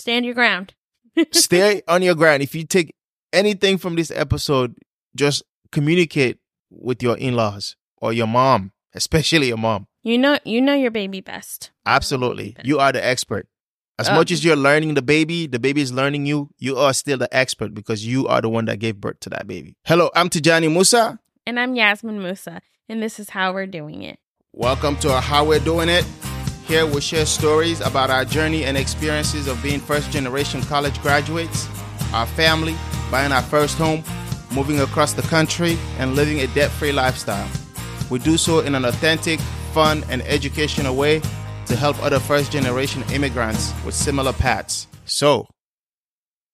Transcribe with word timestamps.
Stand 0.00 0.24
your 0.24 0.32
ground. 0.34 0.72
Stay 1.32 1.82
on 1.86 2.00
your 2.02 2.14
ground. 2.14 2.42
If 2.42 2.54
you 2.54 2.64
take 2.64 2.94
anything 3.34 3.76
from 3.76 3.96
this 3.96 4.10
episode, 4.10 4.74
just 5.14 5.42
communicate 5.72 6.38
with 6.70 7.02
your 7.02 7.18
in-laws 7.18 7.76
or 7.98 8.12
your 8.14 8.26
mom, 8.26 8.72
especially 8.94 9.48
your 9.48 9.58
mom. 9.58 9.86
You 10.02 10.16
know 10.16 10.38
you 10.46 10.62
know 10.62 10.72
your 10.74 10.90
baby 10.90 11.20
best. 11.20 11.70
Absolutely. 11.84 12.56
You 12.64 12.78
are 12.78 12.92
the 12.92 13.04
expert. 13.04 13.46
As 13.98 14.08
Uh, 14.08 14.14
much 14.14 14.30
as 14.30 14.42
you're 14.42 14.56
learning 14.56 14.94
the 14.94 15.02
baby, 15.02 15.46
the 15.46 15.58
baby 15.58 15.82
is 15.82 15.92
learning 15.92 16.24
you, 16.24 16.48
you 16.58 16.78
are 16.78 16.94
still 16.94 17.18
the 17.18 17.28
expert 17.36 17.74
because 17.74 18.06
you 18.06 18.26
are 18.26 18.40
the 18.40 18.48
one 18.48 18.64
that 18.64 18.78
gave 18.78 18.96
birth 18.96 19.20
to 19.20 19.28
that 19.30 19.46
baby. 19.46 19.76
Hello, 19.84 20.08
I'm 20.14 20.30
Tijani 20.30 20.72
Musa. 20.72 21.18
And 21.46 21.60
I'm 21.60 21.74
Yasmin 21.74 22.22
Musa, 22.22 22.62
and 22.88 23.02
this 23.02 23.20
is 23.20 23.28
how 23.30 23.52
we're 23.52 23.66
doing 23.66 24.00
it. 24.02 24.18
Welcome 24.54 24.96
to 25.00 25.12
our 25.12 25.20
How 25.20 25.44
We're 25.44 25.58
Doing 25.60 25.90
It. 25.90 26.06
Here 26.66 26.86
we'll 26.86 27.00
share 27.00 27.26
stories 27.26 27.80
about 27.80 28.10
our 28.10 28.24
journey 28.24 28.64
and 28.64 28.76
experiences 28.76 29.48
of 29.48 29.60
being 29.62 29.80
first 29.80 30.10
generation 30.12 30.62
college 30.62 31.00
graduates, 31.02 31.66
our 32.12 32.26
family, 32.26 32.76
buying 33.10 33.32
our 33.32 33.42
first 33.42 33.76
home, 33.76 34.04
moving 34.54 34.80
across 34.80 35.12
the 35.12 35.22
country, 35.22 35.76
and 35.98 36.14
living 36.14 36.40
a 36.40 36.46
debt 36.48 36.70
free 36.70 36.92
lifestyle. 36.92 37.48
We 38.08 38.20
do 38.20 38.36
so 38.36 38.60
in 38.60 38.74
an 38.76 38.84
authentic, 38.84 39.40
fun, 39.72 40.04
and 40.10 40.22
educational 40.22 40.94
way 40.94 41.20
to 41.66 41.76
help 41.76 42.00
other 42.02 42.20
first 42.20 42.52
generation 42.52 43.02
immigrants 43.12 43.72
with 43.84 43.94
similar 43.94 44.32
paths. 44.32 44.86
So, 45.06 45.48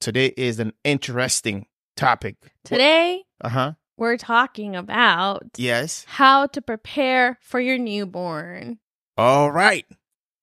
today 0.01 0.33
is 0.37 0.59
an 0.61 0.73
interesting 0.85 1.67
topic. 1.97 2.37
Today, 2.65 3.23
Uh 3.43 3.49
huh. 3.51 3.73
we're 3.99 4.17
talking 4.19 4.77
about 4.77 5.43
Yes. 5.59 6.05
how 6.09 6.47
to 6.49 6.63
prepare 6.63 7.39
for 7.43 7.61
your 7.61 7.77
newborn. 7.79 8.79
All 9.17 9.51
right. 9.51 9.87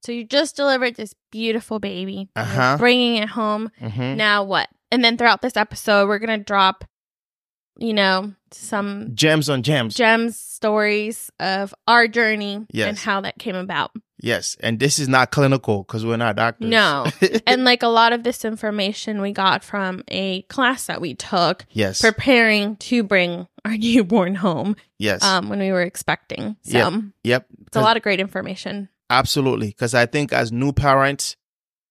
So 0.03 0.11
you 0.11 0.25
just 0.25 0.55
delivered 0.55 0.95
this 0.95 1.13
beautiful 1.31 1.79
baby. 1.79 2.29
Uh-huh. 2.35 2.77
Bringing 2.77 3.23
it 3.23 3.29
home. 3.29 3.71
Mm-hmm. 3.81 4.17
Now 4.17 4.43
what? 4.43 4.69
And 4.91 5.03
then 5.03 5.17
throughout 5.17 5.41
this 5.41 5.55
episode, 5.55 6.07
we're 6.07 6.19
going 6.19 6.37
to 6.37 6.43
drop, 6.43 6.83
you 7.77 7.93
know, 7.93 8.33
some 8.51 9.11
Gems 9.15 9.49
on 9.49 9.63
gems. 9.63 9.95
gems, 9.95 10.37
stories 10.37 11.31
of 11.39 11.73
our 11.87 12.07
journey 12.07 12.65
and 12.73 12.97
how 12.97 13.21
that 13.21 13.39
came 13.39 13.55
about. 13.55 13.91
Yes, 14.23 14.55
and 14.61 14.79
this 14.79 14.99
is 14.99 15.09
not 15.09 15.31
clinical 15.31 15.83
because 15.83 16.05
we're 16.05 16.15
not 16.15 16.37
doctors. 16.37 16.69
No. 16.69 17.05
and 17.45 17.65
like 17.65 17.83
a 17.83 17.89
lot 17.89 18.13
of 18.13 18.23
this 18.23 18.45
information 18.45 19.19
we 19.19 19.33
got 19.33 19.65
from 19.65 20.01
a 20.07 20.43
class 20.43 20.85
that 20.85 21.01
we 21.01 21.13
took 21.13 21.65
yes, 21.71 21.99
preparing 21.99 22.77
to 22.77 23.03
bring 23.03 23.49
our 23.65 23.75
newborn 23.77 24.35
home 24.35 24.77
yes, 24.97 25.21
um, 25.23 25.49
when 25.49 25.59
we 25.59 25.73
were 25.73 25.81
expecting. 25.81 26.55
So 26.61 26.77
Yep. 26.77 26.93
yep. 27.25 27.47
it's 27.67 27.75
a 27.75 27.81
lot 27.81 27.97
of 27.97 28.03
great 28.03 28.21
information. 28.21 28.87
Absolutely, 29.09 29.67
because 29.67 29.93
I 29.93 30.05
think 30.05 30.31
as 30.31 30.53
new 30.53 30.71
parents, 30.71 31.35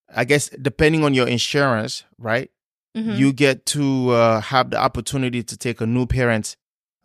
I 0.08 0.24
guess 0.24 0.48
depending 0.48 1.04
on 1.04 1.12
your 1.12 1.28
insurance, 1.28 2.04
right, 2.16 2.50
Mhm. 2.96 3.18
you 3.18 3.34
get 3.34 3.66
to 3.66 4.08
uh, 4.10 4.40
have 4.40 4.70
the 4.70 4.78
opportunity 4.78 5.42
to 5.42 5.56
take 5.58 5.82
a 5.82 5.86
new 5.86 6.06
parent 6.06 6.56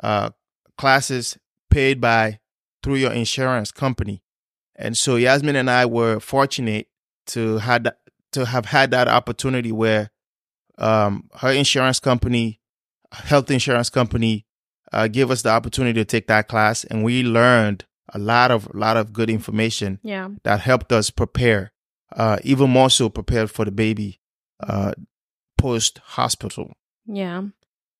uh, 0.01 0.29
classes 0.77 1.37
paid 1.69 1.99
by 1.99 2.39
through 2.81 2.95
your 2.95 3.11
insurance 3.11 3.71
company, 3.71 4.21
and 4.77 4.97
so 4.97 5.15
Yasmin 5.15 5.55
and 5.55 5.69
I 5.69 5.85
were 5.85 6.19
fortunate 6.19 6.87
to 7.27 7.57
had 7.57 7.91
to 8.33 8.45
have 8.45 8.65
had 8.65 8.91
that 8.91 9.07
opportunity 9.07 9.71
where 9.71 10.11
um, 10.77 11.29
her 11.37 11.51
insurance 11.51 11.99
company, 11.99 12.61
health 13.11 13.49
insurance 13.49 13.89
company, 13.89 14.45
uh, 14.93 15.07
gave 15.07 15.31
us 15.31 15.41
the 15.41 15.49
opportunity 15.49 15.99
to 15.99 16.05
take 16.05 16.27
that 16.27 16.47
class, 16.47 16.83
and 16.83 17.03
we 17.03 17.23
learned 17.23 17.85
a 18.13 18.19
lot 18.19 18.51
of 18.51 18.73
lot 18.73 18.97
of 18.97 19.11
good 19.11 19.29
information 19.29 19.99
yeah. 20.03 20.29
that 20.43 20.61
helped 20.61 20.91
us 20.91 21.09
prepare, 21.09 21.71
uh, 22.15 22.37
even 22.43 22.69
more 22.69 22.89
so 22.89 23.09
prepared 23.09 23.51
for 23.51 23.65
the 23.65 23.71
baby 23.71 24.19
uh, 24.61 24.93
post 25.57 25.99
hospital. 26.03 26.73
Yeah. 27.05 27.43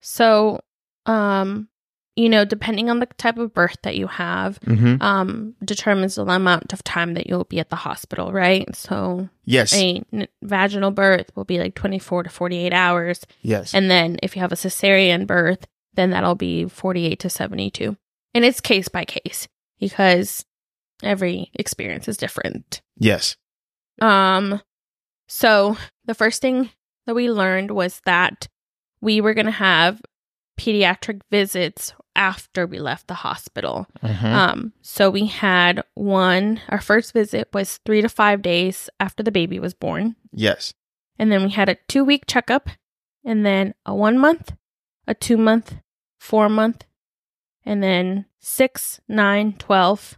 So, 0.02 0.62
um, 1.06 1.70
you 2.18 2.28
know, 2.30 2.44
depending 2.44 2.90
on 2.90 3.00
the 3.00 3.06
type 3.18 3.38
of 3.38 3.54
birth 3.54 3.78
that 3.84 3.96
you 3.96 4.08
have, 4.08 4.60
Mm-hmm. 4.62 5.02
um, 5.02 5.56
determines 5.64 6.16
the 6.16 6.24
amount 6.26 6.74
of 6.74 6.84
time 6.84 7.14
that 7.14 7.28
you'll 7.28 7.44
be 7.46 7.60
at 7.60 7.70
the 7.70 7.76
hospital, 7.78 8.32
right? 8.34 8.68
So, 8.76 9.30
Yes, 9.46 9.74
a 9.74 10.04
n- 10.12 10.28
vaginal 10.44 10.92
birth 10.92 11.30
will 11.36 11.46
be 11.46 11.60
like 11.60 11.76
24 11.76 12.24
to 12.24 12.30
48 12.30 12.74
hours. 12.74 13.22
yes, 13.44 13.74
And 13.74 13.90
then 13.90 14.18
if 14.24 14.36
you 14.36 14.42
have 14.42 14.52
a 14.52 14.56
cesarean 14.56 15.28
birth, 15.28 15.66
then 15.94 16.10
that'll 16.10 16.36
be 16.36 16.66
48 16.66 17.20
to 17.20 17.30
72. 17.30 17.96
And 18.34 18.44
it's 18.44 18.60
case 18.62 18.88
by 18.90 19.06
case 19.06 19.48
because 19.80 20.44
every 21.04 21.52
experience 21.54 22.08
is 22.08 22.18
different. 22.18 22.82
yes, 22.98 23.36
Um 24.02 24.62
so 25.28 25.76
the 26.06 26.16
first 26.16 26.42
thing 26.42 26.70
that 27.06 27.16
we 27.16 27.30
learned 27.32 27.72
was 27.72 28.02
that 28.06 28.48
we 29.02 29.22
were 29.22 29.34
going 29.34 29.46
to 29.46 29.52
have 29.52 30.02
pediatric 30.60 31.22
visits 31.30 31.94
after 32.18 32.66
we 32.68 32.80
left 32.80 33.08
the 33.08 33.14
hospital. 33.14 33.88
Mhm. 34.04 34.24
Um 34.34 34.74
so 34.82 35.10
we 35.10 35.28
had 35.28 35.84
one 35.94 36.60
our 36.70 36.82
first 36.82 37.14
visit 37.14 37.48
was 37.54 37.80
3 37.86 38.02
to 38.02 38.10
5 38.10 38.42
days 38.42 38.90
after 39.00 39.24
the 39.24 39.32
baby 39.32 39.60
was 39.60 39.74
born. 39.74 40.16
yes, 40.34 40.74
And 41.20 41.32
then 41.32 41.44
we 41.44 41.52
had 41.52 41.70
a 41.70 41.78
2 41.88 42.04
week 42.04 42.24
checkup 42.28 42.70
and 43.24 43.46
then 43.46 43.74
a 43.86 43.94
1 43.96 44.18
month, 44.18 44.54
a 45.08 45.14
2 45.14 45.38
month, 45.38 45.76
4 46.20 46.50
month, 46.50 46.84
and 47.66 47.82
then 47.84 48.26
6, 48.40 49.00
9, 49.08 49.54
12, 49.60 50.18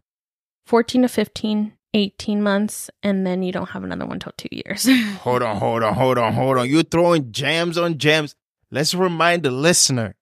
14 0.65 1.01
to 1.01 1.07
15, 1.07 1.73
18 1.95 2.43
months, 2.43 2.91
and 3.01 3.25
then 3.25 3.41
you 3.43 3.51
don't 3.51 3.69
have 3.69 3.83
another 3.83 4.05
one 4.05 4.19
till 4.19 4.33
2 4.37 4.47
years. 4.51 4.87
Hold 5.23 5.41
on, 5.41 5.57
hold 5.57 5.81
on, 5.83 5.93
hold 5.95 6.17
on, 6.19 6.33
hold 6.33 6.57
on. 6.59 6.69
You're 6.69 6.83
throwing 6.83 7.31
jams 7.31 7.77
on 7.77 7.97
jams. 7.97 8.35
Let's 8.71 8.93
remind 8.93 9.41
the 9.43 9.49
listener 9.51 10.15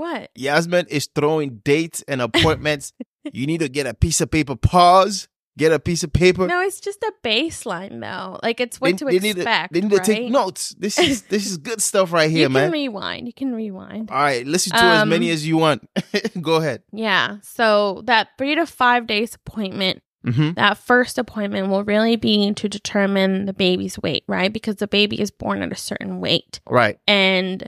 what? 0.00 0.30
Yasmin 0.34 0.86
is 0.88 1.08
throwing 1.14 1.60
dates 1.64 2.02
and 2.08 2.20
appointments. 2.20 2.92
you 3.32 3.46
need 3.46 3.60
to 3.60 3.68
get 3.68 3.86
a 3.86 3.94
piece 3.94 4.20
of 4.20 4.30
paper. 4.30 4.56
Pause. 4.56 5.28
Get 5.58 5.72
a 5.72 5.78
piece 5.80 6.02
of 6.04 6.12
paper. 6.12 6.46
No, 6.46 6.60
it's 6.62 6.80
just 6.80 7.02
a 7.02 7.12
baseline 7.22 8.00
though. 8.00 8.38
Like 8.42 8.60
it's 8.60 8.80
what 8.80 8.96
to 8.98 9.04
they 9.04 9.18
need 9.18 9.36
expect. 9.36 9.72
they 9.74 9.80
need 9.82 9.90
to 9.90 9.98
take 9.98 10.30
notes. 10.30 10.74
This 10.78 10.98
is 10.98 11.22
this 11.28 11.44
is 11.50 11.58
good 11.58 11.82
stuff 11.82 12.12
right 12.12 12.30
You 12.30 12.36
here, 12.36 12.46
can 12.46 12.52
man. 12.54 12.70
rewind. 12.70 13.26
You 13.26 13.32
can 13.34 13.54
rewind. 13.54 14.10
All 14.10 14.16
right, 14.16 14.46
listen 14.46 14.72
to 14.72 14.82
as 14.82 15.02
Um, 15.02 15.08
many 15.10 15.28
as 15.30 15.46
you 15.46 15.56
want. 15.58 15.86
Go 16.40 16.54
ahead. 16.56 16.82
Yeah. 16.92 17.38
So 17.42 18.02
that 18.06 18.28
three 18.38 18.54
to 18.54 18.64
five 18.66 19.06
days 19.06 19.34
appointment 19.34 20.02
Mm-hmm. 20.26 20.52
that 20.56 20.76
first 20.76 21.16
appointment 21.16 21.68
will 21.70 21.82
really 21.82 22.14
be 22.16 22.52
to 22.52 22.68
determine 22.68 23.46
the 23.46 23.54
baby's 23.54 23.98
weight, 23.98 24.22
right? 24.28 24.52
Because 24.52 24.76
the 24.76 24.86
baby 24.86 25.18
is 25.18 25.30
born 25.30 25.62
at 25.62 25.72
a 25.72 25.76
certain 25.76 26.20
weight. 26.20 26.60
Right. 26.68 26.98
And 27.08 27.66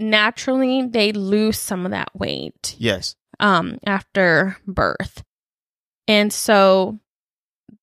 naturally 0.00 0.86
they 0.86 1.12
lose 1.12 1.58
some 1.58 1.84
of 1.84 1.90
that 1.92 2.10
weight 2.14 2.74
Yes. 2.78 3.14
um 3.38 3.78
after 3.86 4.56
birth. 4.66 5.22
And 6.08 6.32
so 6.32 6.98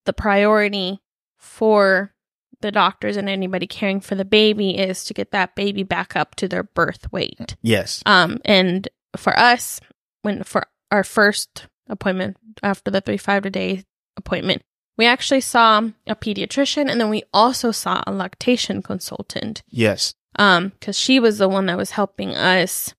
the 0.05 0.13
priority 0.13 0.99
for 1.37 2.13
the 2.61 2.71
doctors 2.71 3.17
and 3.17 3.29
anybody 3.29 3.67
caring 3.67 4.01
for 4.01 4.15
the 4.15 4.25
baby 4.25 4.77
is 4.77 5.05
to 5.05 5.13
get 5.13 5.31
that 5.31 5.55
baby 5.55 5.83
back 5.83 6.15
up 6.15 6.35
to 6.35 6.47
their 6.47 6.63
birth 6.63 7.11
weight. 7.11 7.55
Yes. 7.61 8.01
Um, 8.05 8.39
and 8.43 8.87
for 9.15 9.37
us, 9.37 9.79
when 10.23 10.43
for 10.43 10.67
our 10.91 11.03
first 11.03 11.67
appointment 11.87 12.35
after 12.63 12.89
the 12.91 12.99
three 12.99 13.17
five 13.17 13.45
a 13.45 13.49
day 13.49 13.83
appointment, 14.17 14.63
we 14.97 15.05
actually 15.05 15.41
saw 15.41 15.83
a 16.07 16.15
pediatrician, 16.15 16.89
and 16.89 16.99
then 16.99 17.09
we 17.09 17.21
also 17.31 17.71
saw 17.71 18.01
a 18.07 18.11
lactation 18.11 18.81
consultant. 18.81 19.61
Yes. 19.69 20.15
Um, 20.35 20.69
because 20.69 20.97
she 20.97 21.19
was 21.19 21.37
the 21.39 21.47
one 21.49 21.65
that 21.67 21.77
was 21.77 21.91
helping 21.91 22.35
us 22.35 22.93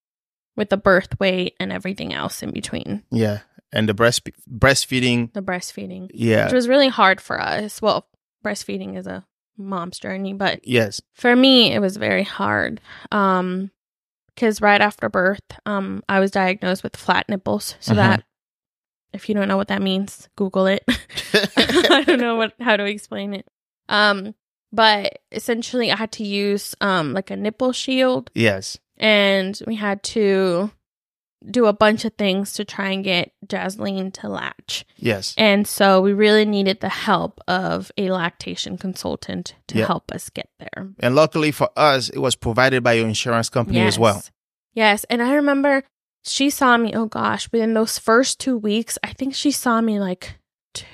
with 0.57 0.71
the 0.71 0.77
birth 0.77 1.21
weight 1.21 1.55
and 1.61 1.73
everything 1.73 2.13
else 2.13 2.43
in 2.43 2.51
between 2.53 3.05
Yeah. 3.11 3.41
And 3.73 3.89
the 3.89 3.95
breast 3.95 4.29
breastfeeding. 4.51 5.33
the 5.35 5.43
breastfeeding, 5.43 6.11
Yeah. 6.13 6.45
which 6.45 6.55
was 6.55 6.69
really 6.69 6.89
hard 6.89 7.21
for 7.21 7.41
us. 7.41 7.81
Well, 7.83 8.09
breastfeeding 8.45 8.97
is 8.97 9.07
a 9.07 9.25
mom's 9.57 9.99
journey, 9.99 10.33
but 10.35 10.67
Yes. 10.67 11.01
for 11.15 11.37
me 11.37 11.73
it 11.73 11.81
was 11.81 11.97
very 11.97 12.23
hard 12.25 12.81
um 13.13 13.71
because 14.35 14.61
right 14.61 14.81
after 14.81 15.09
birth 15.09 15.41
um 15.67 16.01
i 16.09 16.21
was 16.21 16.31
diagnosed 16.31 16.85
with 16.85 16.97
flat 16.97 17.29
nipples 17.29 17.75
so 17.81 17.93
Uh-huh. 17.93 18.03
that 18.03 18.25
if 19.13 19.29
you 19.29 19.35
don't 19.35 19.49
know 19.49 19.57
what 19.57 19.67
that 19.67 19.83
means 19.83 20.29
google 20.37 20.67
it 20.67 20.85
i 21.57 22.05
don't 22.07 22.21
know 22.21 22.37
what 22.37 22.53
how 22.61 22.77
to 22.77 22.85
explain 22.85 23.35
it 23.35 23.47
um 23.89 24.33
but 24.73 25.21
essentially 25.33 25.91
i 25.91 25.97
had 25.97 26.13
to 26.13 26.25
use 26.25 26.75
um 26.81 27.13
like 27.13 27.31
a 27.31 27.37
nipple 27.37 27.73
shield 27.73 28.31
yes. 28.35 28.79
and 28.99 29.61
we 29.67 29.77
had 29.77 30.03
to 30.03 30.71
do 31.49 31.67
a 31.67 31.73
bunch 31.73 32.05
of 32.05 32.13
things 32.15 32.55
to 32.55 32.65
try 32.65 32.91
and 32.91 33.05
get 33.05 33.31
Jasleen 33.47 34.13
to 34.15 34.29
latch. 34.29 34.85
Yes. 34.97 35.35
And 35.39 35.69
so 35.69 36.01
we 36.01 36.13
really 36.13 36.45
needed 36.45 36.81
the 36.81 36.89
help 36.89 37.41
of 37.47 37.93
a 37.97 38.11
lactation 38.11 38.77
consultant 38.77 39.55
to 39.69 39.79
Yeah. 39.79 39.87
help 39.87 40.11
us 40.11 40.31
get 40.31 40.49
there. 40.59 40.89
And 40.99 41.15
luckily 41.15 41.53
for 41.53 41.71
us, 41.77 42.09
it 42.09 42.19
was 42.19 42.35
provided 42.35 42.83
by 42.83 42.95
your 42.95 43.07
insurance 43.07 43.49
company 43.49 43.81
as 43.81 43.99
well. 43.99 44.23
Yes. 44.75 45.05
And 45.05 45.23
I 45.23 45.35
remember 45.35 45.85
she 46.25 46.51
saw 46.51 46.77
me, 46.77 46.93
oh 46.95 47.07
gosh, 47.07 47.49
within 47.53 47.73
those 47.73 47.99
first 47.99 48.41
two 48.41 48.57
weeks, 48.57 48.99
I 49.05 49.13
think 49.13 49.35
she 49.35 49.53
saw 49.53 49.81
me 49.81 50.01
like 50.01 50.39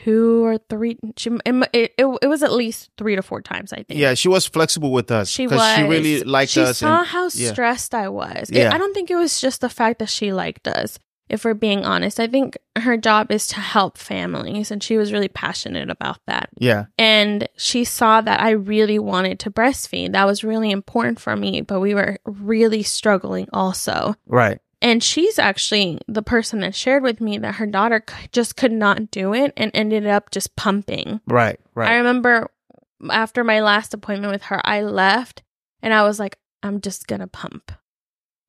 two 0.05 0.45
or 0.45 0.59
three. 0.71 0.99
She 1.17 1.31
it, 1.45 1.71
it, 1.73 2.19
it 2.23 2.27
was 2.27 2.43
at 2.43 2.53
least 2.53 2.91
three 2.99 3.17
to 3.17 3.23
four 3.23 3.41
times. 3.43 3.73
I 3.73 3.77
think. 3.83 3.99
Yeah, 4.01 4.15
she 4.15 4.29
was 4.29 4.47
flexible 4.47 4.93
with 4.93 5.11
us. 5.11 5.29
She 5.29 5.47
was. 5.47 5.61
She 5.77 5.83
really 5.83 6.23
liked 6.23 6.53
she 6.53 6.61
us. 6.63 6.79
saw 6.79 6.99
and- 7.01 7.07
how 7.07 7.25
yeah. 7.35 7.53
stressed 7.53 7.95
I 7.95 8.09
was. 8.09 8.51
It- 8.51 8.57
Yeah. 8.57 8.75
I 8.75 8.79
don't 8.79 8.95
think 8.95 9.11
it 9.11 9.17
was 9.17 9.41
just 9.41 9.61
the 9.61 9.69
fact 9.69 9.99
that 10.01 10.09
she 10.09 10.33
liked 10.33 10.67
us. 10.69 10.99
If 11.31 11.43
we're 11.47 11.55
being 11.55 11.87
honest, 11.87 12.21
I 12.21 12.27
think 12.27 12.59
her 12.77 12.99
job 12.99 13.33
is 13.33 13.47
to 13.49 13.57
help 13.59 13.97
families, 13.97 14.71
and 14.71 14.83
she 14.83 14.99
was 14.99 15.11
really 15.11 15.29
passionate 15.29 15.89
about 15.89 16.19
that. 16.27 16.51
yeah, 16.59 16.85
And 16.99 17.49
she 17.57 17.85
saw 17.85 18.21
that 18.21 18.41
I 18.43 18.51
really 18.51 18.99
wanted 18.99 19.39
to 19.41 19.51
breastfeed. 19.51 20.13
That 20.13 20.27
was 20.27 20.45
really 20.45 20.71
important 20.71 21.19
for 21.19 21.35
me, 21.35 21.63
but 21.63 21.81
we 21.81 21.95
were 21.95 22.19
really 22.27 22.83
struggling 22.83 23.49
also. 23.55 24.15
right. 24.27 24.59
And 24.85 25.03
she's 25.03 25.39
actually 25.39 25.99
the 26.09 26.23
person 26.23 26.61
that 26.61 26.75
shared 26.75 27.03
with 27.03 27.19
me 27.19 27.39
that 27.39 27.55
her 27.55 27.65
daughter 27.67 28.05
just 28.33 28.55
could 28.55 28.71
not 28.71 29.11
do 29.11 29.33
it 29.33 29.55
and 29.57 29.71
ended 29.73 30.07
up 30.07 30.31
just 30.31 30.55
pumping. 30.57 31.23
Right, 31.27 31.59
right. 31.75 31.89
I 31.91 31.97
remember 31.97 32.51
after 33.11 33.43
my 33.45 33.61
last 33.61 33.95
appointment 33.95 34.31
with 34.31 34.43
her, 34.45 34.61
I 34.63 34.83
left 34.83 35.43
and 35.81 35.95
I 35.95 36.03
was 36.03 36.19
like, 36.21 36.37
I'm 36.63 36.83
just 36.83 37.07
gonna 37.07 37.27
pump. 37.27 37.73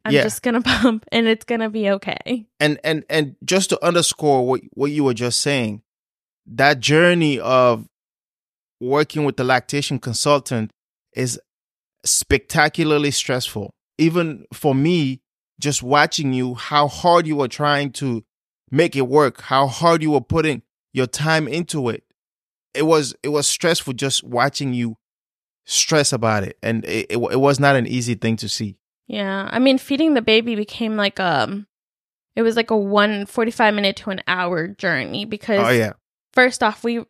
I'm 0.04 0.12
Yeah. 0.12 0.24
just 0.24 0.44
gonna 0.44 0.62
pump 0.82 1.06
and 1.10 1.26
it's 1.26 1.46
gonna 1.46 1.70
be 1.70 1.90
okay. 1.92 2.46
and 2.60 2.80
and 2.84 3.06
and 3.10 3.38
just 3.46 3.70
to 3.70 3.82
underscore 3.84 4.46
what 4.46 4.60
what 4.74 4.92
you 4.92 5.06
were 5.06 5.14
just 5.14 5.42
saying, 5.42 5.84
that 6.46 6.82
journey 6.82 7.40
of 7.40 7.88
working 8.82 9.24
with 9.24 9.38
the 9.38 9.46
lactation 9.46 10.00
consultant 10.00 10.72
is 11.16 11.40
spectacularly 12.04 13.12
stressful. 13.12 13.74
Even 13.98 14.46
for 14.54 14.76
me, 14.76 15.22
just 15.60 15.82
watching 15.84 16.34
you, 16.34 16.56
how 16.56 16.88
hard 16.88 17.28
you 17.28 17.36
were 17.36 17.48
trying 17.48 17.92
to 17.94 18.24
make 18.72 18.96
it 18.96 19.08
work, 19.08 19.42
how 19.42 19.68
hard 19.68 20.02
you 20.02 20.12
were 20.12 20.22
putting 20.22 20.62
your 20.94 21.08
time 21.08 21.48
into 21.48 21.90
it. 21.90 22.04
It 22.74 22.84
was 22.84 23.16
it 23.24 23.30
was 23.30 23.48
stressful 23.48 23.94
just 23.94 24.24
watching 24.24 24.74
you 24.74 24.98
stress 25.66 26.12
about 26.12 26.44
it, 26.44 26.58
and 26.62 26.84
it 26.86 27.08
it, 27.10 27.18
it 27.18 27.40
was 27.40 27.60
not 27.60 27.76
an 27.76 27.88
easy 27.88 28.16
thing 28.16 28.36
to 28.38 28.50
see. 28.50 28.78
Yeah. 29.08 29.48
I 29.52 29.60
mean 29.60 29.78
feeding 29.78 30.14
the 30.14 30.22
baby 30.22 30.56
became 30.56 30.98
like 30.98 31.20
um 31.20 31.68
it 32.36 32.42
was 32.42 32.56
like 32.56 32.72
a 32.72 32.78
one 32.78 33.26
forty 33.26 33.52
five 33.52 33.74
minute 33.74 33.96
to 33.98 34.10
an 34.10 34.22
hour 34.28 34.68
journey 34.68 35.26
because 35.26 35.66
Oh 35.66 35.72
yeah, 35.72 35.94
first 36.34 36.62
off, 36.64 36.84
we 36.84 37.06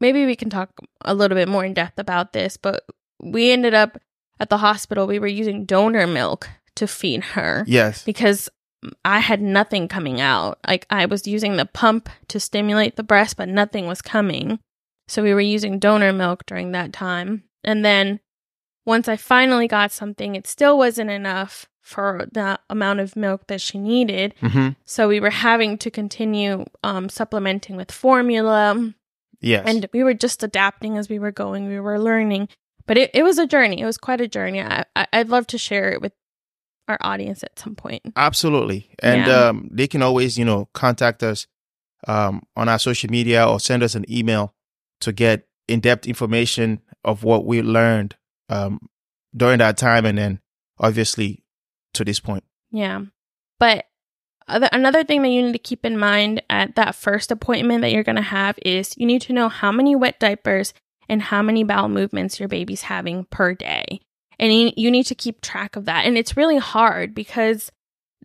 maybe 0.00 0.26
we 0.26 0.36
can 0.36 0.50
talk 0.50 0.70
a 1.02 1.14
little 1.14 1.36
bit 1.36 1.48
more 1.48 1.64
in 1.64 1.72
depth 1.72 1.98
about 1.98 2.32
this, 2.32 2.56
but 2.58 2.84
we 3.22 3.50
ended 3.50 3.72
up 3.72 3.98
at 4.38 4.50
the 4.50 4.58
hospital. 4.58 5.06
We 5.06 5.18
were 5.18 5.26
using 5.26 5.64
donor 5.64 6.06
milk 6.06 6.50
to 6.76 6.86
feed 6.86 7.22
her 7.24 7.64
yes, 7.66 8.04
because 8.04 8.48
I 9.04 9.20
had 9.20 9.40
nothing 9.40 9.88
coming 9.88 10.20
out. 10.20 10.58
Like 10.66 10.86
I 10.90 11.06
was 11.06 11.26
using 11.26 11.56
the 11.56 11.66
pump 11.66 12.08
to 12.28 12.38
stimulate 12.38 12.96
the 12.96 13.02
breast, 13.02 13.36
but 13.36 13.48
nothing 13.48 13.86
was 13.86 14.02
coming. 14.02 14.58
So 15.08 15.22
we 15.22 15.34
were 15.34 15.40
using 15.40 15.78
donor 15.78 16.12
milk 16.12 16.44
during 16.46 16.72
that 16.72 16.92
time. 16.92 17.44
And 17.62 17.84
then 17.84 18.20
once 18.86 19.08
I 19.08 19.16
finally 19.16 19.68
got 19.68 19.92
something, 19.92 20.34
it 20.34 20.46
still 20.46 20.76
wasn't 20.76 21.10
enough 21.10 21.66
for 21.80 22.26
the 22.32 22.58
amount 22.70 23.00
of 23.00 23.14
milk 23.16 23.46
that 23.46 23.60
she 23.60 23.78
needed. 23.78 24.34
hmm 24.40 24.70
So 24.84 25.08
we 25.08 25.20
were 25.20 25.30
having 25.30 25.78
to 25.78 25.90
continue 25.90 26.64
um, 26.82 27.08
supplementing 27.08 27.76
with 27.76 27.92
formula, 27.92 28.92
yes, 29.40 29.64
and 29.66 29.86
we 29.92 30.02
were 30.02 30.14
just 30.14 30.42
adapting 30.42 30.96
as 30.96 31.08
we 31.08 31.18
were 31.18 31.32
going. 31.32 31.68
We 31.68 31.80
were 31.80 31.98
learning, 31.98 32.48
but 32.86 32.96
it, 32.96 33.10
it 33.12 33.22
was 33.22 33.38
a 33.38 33.46
journey. 33.46 33.80
It 33.80 33.84
was 33.86 33.98
quite 33.98 34.20
a 34.22 34.28
journey. 34.28 34.62
I, 34.62 34.84
I, 34.96 35.06
I'd 35.12 35.28
love 35.28 35.46
to 35.48 35.58
share 35.58 35.92
it 35.92 36.00
with 36.00 36.12
our 36.88 36.98
audience 37.00 37.42
at 37.42 37.58
some 37.58 37.74
point. 37.74 38.02
Absolutely. 38.16 38.90
And 39.02 39.26
Yeah. 39.26 39.48
um, 39.48 39.68
they 39.72 39.86
can 39.86 40.02
always, 40.02 40.38
you 40.38 40.44
know, 40.44 40.68
contact 40.74 41.22
us 41.22 41.46
um, 42.06 42.42
on 42.56 42.68
our 42.68 42.78
social 42.78 43.10
media 43.10 43.46
or 43.46 43.58
send 43.60 43.82
us 43.82 43.94
an 43.94 44.04
email 44.10 44.54
to 45.00 45.12
get 45.12 45.46
in 45.68 45.80
depth 45.80 46.06
information 46.06 46.80
of 47.04 47.24
what 47.24 47.46
we 47.46 47.62
learned 47.62 48.16
um, 48.50 48.78
during 49.34 49.58
that 49.58 49.76
time 49.76 50.04
and 50.04 50.18
then 50.18 50.40
obviously 50.78 51.42
to 51.94 52.04
this 52.04 52.20
point. 52.20 52.44
Yeah, 52.70 53.02
but 53.58 53.86
other, 54.46 54.68
another 54.72 55.04
thing 55.04 55.22
that 55.22 55.28
you 55.30 55.42
need 55.42 55.52
to 55.52 55.58
keep 55.58 55.86
in 55.86 55.96
mind 55.96 56.42
at 56.50 56.76
that 56.76 56.94
first 56.94 57.30
appointment 57.30 57.80
that 57.80 57.92
you're 57.92 58.02
going 58.02 58.16
to 58.16 58.22
have 58.22 58.58
is 58.62 58.94
you 58.98 59.06
need 59.06 59.22
to 59.22 59.32
know 59.32 59.48
how 59.48 59.72
many 59.72 59.96
wet 59.96 60.20
diapers 60.20 60.74
and 61.08 61.22
how 61.22 61.40
many 61.40 61.64
bowel 61.64 61.88
movements 61.88 62.38
your 62.38 62.48
baby's 62.48 62.82
having 62.82 63.24
per 63.30 63.54
day. 63.54 64.00
And 64.38 64.72
you, 64.76 64.90
need 64.90 65.04
to 65.06 65.14
keep 65.14 65.40
track 65.40 65.76
of 65.76 65.84
that. 65.84 66.06
And 66.06 66.16
it's 66.18 66.36
really 66.36 66.58
hard 66.58 67.14
because 67.14 67.70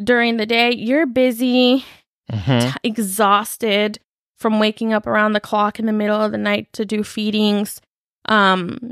during 0.04 0.38
the 0.38 0.46
day, 0.46 0.72
you're 0.74 1.06
busy, 1.06 1.86
Mm-hmm. 2.32 2.60
t- 2.70 2.76
exhausted 2.84 4.00
from 4.38 4.60
waking 4.60 4.94
up 4.94 5.08
around 5.08 5.34
the 5.34 5.40
clock 5.40 5.80
in 5.80 5.86
the 5.88 5.92
middle 5.92 6.22
of 6.22 6.32
the 6.32 6.38
night 6.38 6.72
to 6.74 6.86
do 6.86 7.04
feedings, 7.04 7.82
um, 8.26 8.92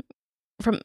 from 0.60 0.80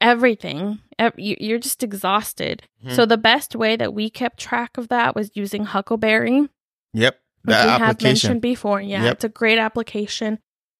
everything. 0.00 0.80
Ev- 0.98 1.18
you- 1.18 1.36
You're 1.40 1.58
just 1.58 1.82
exhausted. 1.82 2.62
Mhm. 2.84 2.92
So 2.94 3.06
the 3.06 3.16
best 3.16 3.56
way 3.56 3.74
that 3.76 3.94
we 3.94 4.10
kept 4.10 4.38
track 4.38 4.76
of 4.76 4.88
that 4.88 5.14
was 5.16 5.30
using 5.34 5.64
Huckleberry, 5.64 6.48
Yep. 6.92 7.18
That 7.44 7.64
we 7.64 7.70
have 7.70 7.82
application. 7.82 8.28
mentioned 8.28 8.42
before. 8.42 8.80
Yeah, 8.80 9.04
Yep. 9.04 9.12
it's 9.14 9.24
a 9.24 9.28
great 9.30 9.58
application. 9.58 10.38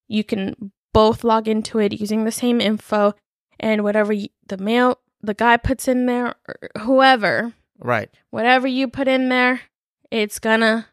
You 0.08 0.24
can 0.24 0.72
both 0.92 1.24
log 1.24 1.48
into 1.48 1.78
it 1.78 1.92
using 1.98 2.24
the 2.24 2.30
same 2.32 2.60
info, 2.60 3.14
and 3.60 3.82
whatever 3.82 4.12
you, 4.12 4.28
the 4.48 4.56
male, 4.58 4.98
the 5.22 5.34
guy 5.34 5.56
puts 5.56 5.88
in 5.88 6.06
there, 6.06 6.34
or 6.48 6.70
whoever, 6.80 7.54
Right. 7.78 8.10
whatever 8.30 8.66
you 8.66 8.88
put 8.88 9.08
in 9.08 9.28
there, 9.28 9.60
it's 10.10 10.38
gonna 10.38 10.86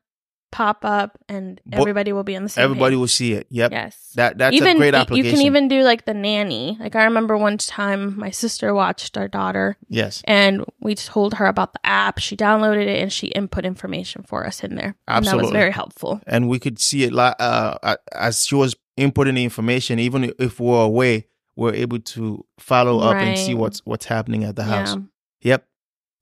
pop 0.52 0.84
up, 0.84 1.18
and 1.30 1.62
everybody 1.72 2.12
will 2.12 2.24
be 2.24 2.36
on 2.36 2.44
the 2.44 2.50
same. 2.50 2.64
Everybody 2.64 2.96
page. 2.96 3.00
will 3.00 3.08
see 3.08 3.34
it. 3.34 3.48
Yep. 3.50 3.72
Yes. 3.72 4.12
That 4.16 4.38
that's 4.38 4.56
even 4.56 4.76
a 4.76 4.80
great 4.80 4.94
application. 4.94 5.26
you 5.26 5.32
can 5.32 5.42
even 5.46 5.68
do 5.68 5.82
like 5.82 6.06
the 6.06 6.14
nanny. 6.14 6.78
Like 6.80 6.96
I 6.96 7.06
remember 7.06 7.38
one 7.38 7.58
time 7.58 8.20
my 8.20 8.32
sister 8.32 8.74
watched 8.74 9.18
our 9.18 9.28
daughter 9.28 9.78
yes. 9.88 10.22
and 10.26 10.66
we 10.82 10.96
told 10.96 11.36
her 11.36 11.46
about 11.46 11.74
the 11.74 11.80
app. 11.86 12.20
She 12.20 12.36
downloaded 12.36 12.86
it 12.86 13.02
and 13.02 13.12
she 13.12 13.28
input 13.28 13.66
information 13.66 14.24
for 14.24 14.46
us 14.46 14.64
in 14.64 14.76
there. 14.76 14.96
And 15.08 15.26
that 15.26 15.38
was 15.38 15.52
very 15.52 15.72
helpful. 15.72 16.20
And 16.28 16.50
we 16.50 16.60
could 16.60 16.80
see 16.80 17.04
it 17.04 17.18
uh, 17.18 17.96
as 18.12 18.46
she 18.46 18.56
was 18.56 18.76
inputting 18.98 19.36
the 19.36 19.44
information. 19.44 20.00
Even 20.00 20.34
if 20.38 20.60
we're 20.60 20.84
away, 20.84 21.28
we're 21.56 21.74
able 21.74 22.00
to 22.00 22.46
follow 22.60 23.00
up 23.00 23.16
and 23.16 23.38
see 23.38 23.54
what's 23.54 23.80
what's 23.86 24.06
happening 24.06 24.44
at 24.44 24.56
the 24.56 24.64
house. 24.64 24.96
Yeah. 24.96 25.02
Yep. 25.42 25.66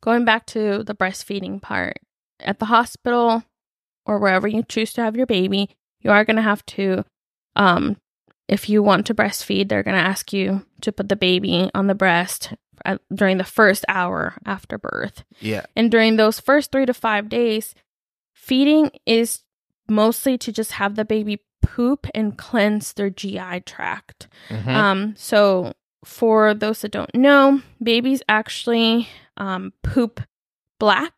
Going 0.01 0.25
back 0.25 0.45
to 0.47 0.83
the 0.83 0.95
breastfeeding 0.95 1.61
part, 1.61 1.99
at 2.39 2.59
the 2.59 2.65
hospital 2.65 3.43
or 4.05 4.19
wherever 4.19 4.47
you 4.47 4.63
choose 4.63 4.93
to 4.93 5.01
have 5.01 5.15
your 5.15 5.25
baby, 5.25 5.69
you 6.01 6.11
are 6.11 6.25
going 6.25 6.37
to 6.37 6.41
have 6.41 6.65
to, 6.67 7.03
um, 7.55 7.97
if 8.47 8.69
you 8.69 8.81
want 8.81 9.05
to 9.07 9.13
breastfeed, 9.13 9.69
they're 9.69 9.83
going 9.83 9.97
to 9.97 10.09
ask 10.09 10.33
you 10.33 10.65
to 10.81 10.91
put 10.91 11.09
the 11.09 11.15
baby 11.15 11.69
on 11.75 11.87
the 11.87 11.95
breast 11.95 12.53
at, 12.85 13.01
during 13.13 13.37
the 13.37 13.43
first 13.43 13.85
hour 13.87 14.35
after 14.45 14.77
birth. 14.77 15.23
Yeah. 15.39 15.65
And 15.75 15.91
during 15.91 16.15
those 16.15 16.39
first 16.39 16.71
three 16.71 16.85
to 16.85 16.93
five 16.93 17.29
days, 17.29 17.75
feeding 18.33 18.91
is 19.05 19.43
mostly 19.89 20.37
to 20.37 20.51
just 20.51 20.73
have 20.73 20.95
the 20.95 21.05
baby 21.05 21.41
poop 21.61 22.07
and 22.13 22.37
cleanse 22.37 22.93
their 22.93 23.09
GI 23.09 23.61
tract. 23.65 24.27
Mhm. 24.49 24.67
Um, 24.67 25.13
so 25.17 25.73
for 26.05 26.53
those 26.53 26.81
that 26.81 26.91
don't 26.91 27.13
know, 27.13 27.61
babies 27.81 28.21
actually 28.29 29.07
um, 29.37 29.73
poop 29.83 30.21
black 30.79 31.13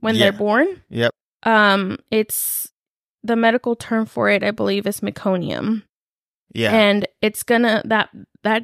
when 0.00 0.14
Yeah. 0.14 0.30
they're 0.30 0.38
born. 0.38 0.82
yep. 0.88 1.12
Um, 1.44 1.98
it's 2.10 2.72
the 3.22 3.36
medical 3.36 3.74
term 3.76 4.06
for 4.06 4.28
it, 4.28 4.42
I 4.42 4.50
believe, 4.50 4.86
is 4.86 5.00
meconium, 5.00 5.82
Yeah. 6.52 6.72
and 6.72 7.06
it's 7.20 7.42
gonna 7.42 7.82
that 7.84 8.10
that 8.42 8.62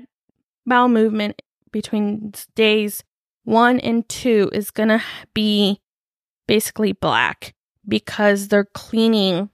bowel 0.66 0.88
movement 0.88 1.40
between 1.72 2.32
days 2.54 3.04
one 3.44 3.78
and 3.80 4.08
two 4.08 4.50
is 4.52 4.70
gonna 4.70 5.02
be 5.34 5.80
basically 6.46 6.92
black 6.92 7.54
because 7.86 8.48
they're 8.48 8.64
cleaning 8.74 9.50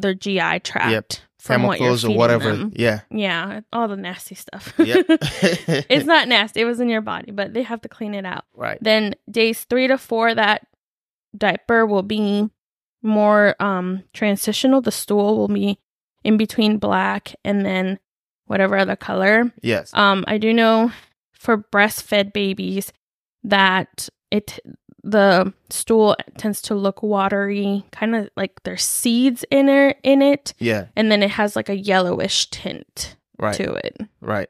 their 0.00 0.14
GI 0.14 0.60
tract 0.60 1.24
from 1.38 1.62
what 1.62 1.78
you're 1.78 1.88
Chemicals 1.88 2.04
or 2.04 2.16
whatever. 2.16 2.56
them. 2.56 2.72
Yeah. 2.74 3.00
Yeah, 3.10 3.60
all 3.72 3.88
the 3.88 3.96
nasty 3.96 4.34
stuff. 4.34 4.74
Yep. 4.78 5.06
it's 5.08 6.06
not 6.06 6.28
nasty. 6.28 6.60
It 6.60 6.66
was 6.66 6.80
in 6.80 6.88
your 6.88 7.00
body, 7.00 7.30
but 7.32 7.54
they 7.54 7.62
have 7.62 7.80
to 7.82 7.88
clean 7.88 8.14
it 8.14 8.26
out. 8.26 8.44
right. 8.54 8.78
Then 8.80 9.14
days 9.30 9.64
three 9.64 9.88
to 9.88 9.98
four, 9.98 10.34
that 10.34 10.66
diaper 11.36 11.86
will 11.86 12.02
be 12.02 12.50
more 13.02 13.56
um 13.60 14.02
transitional. 14.12 14.80
The 14.80 14.92
stool 14.92 15.36
will 15.38 15.48
be 15.48 15.78
in 16.24 16.36
between 16.36 16.78
black 16.78 17.34
and 17.44 17.64
then 17.64 17.98
whatever 18.46 18.76
other 18.76 18.96
color. 18.96 19.52
Yes. 19.62 19.94
Um, 19.94 20.24
I 20.26 20.38
do 20.38 20.52
know 20.52 20.92
for 21.32 21.56
breastfed 21.56 22.32
babies 22.32 22.92
that 23.44 24.08
it 24.30 24.58
the 25.02 25.52
stool 25.70 26.16
tends 26.36 26.60
to 26.62 26.74
look 26.74 27.02
watery, 27.02 27.84
kind 27.92 28.14
of 28.14 28.28
like 28.36 28.62
there's 28.64 28.82
seeds 28.84 29.44
in 29.50 29.68
it 29.68 29.98
in 30.02 30.22
it, 30.22 30.54
yeah. 30.58 30.86
and 30.96 31.10
then 31.10 31.22
it 31.22 31.30
has 31.30 31.56
like 31.56 31.68
a 31.68 31.76
yellowish 31.76 32.48
tint 32.50 33.16
Right. 33.38 33.54
to 33.56 33.72
it. 33.74 33.96
Right. 34.20 34.48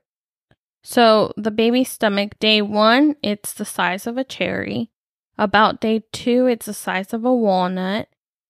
So 0.83 1.33
the 1.37 1.51
baby's 1.53 1.91
stomach, 1.91 2.39
day 2.41 2.63
one, 2.63 3.15
it's 3.23 3.53
the 3.53 3.65
size 3.65 4.07
of 4.07 4.17
a 4.17 4.25
cherry. 4.25 4.91
About 5.39 5.81
day 5.81 6.03
two, 6.13 6.47
it's 6.47 6.67
the 6.67 6.75
size 6.75 7.13
of 7.13 7.25
a 7.25 7.33
walnut. 7.33 8.09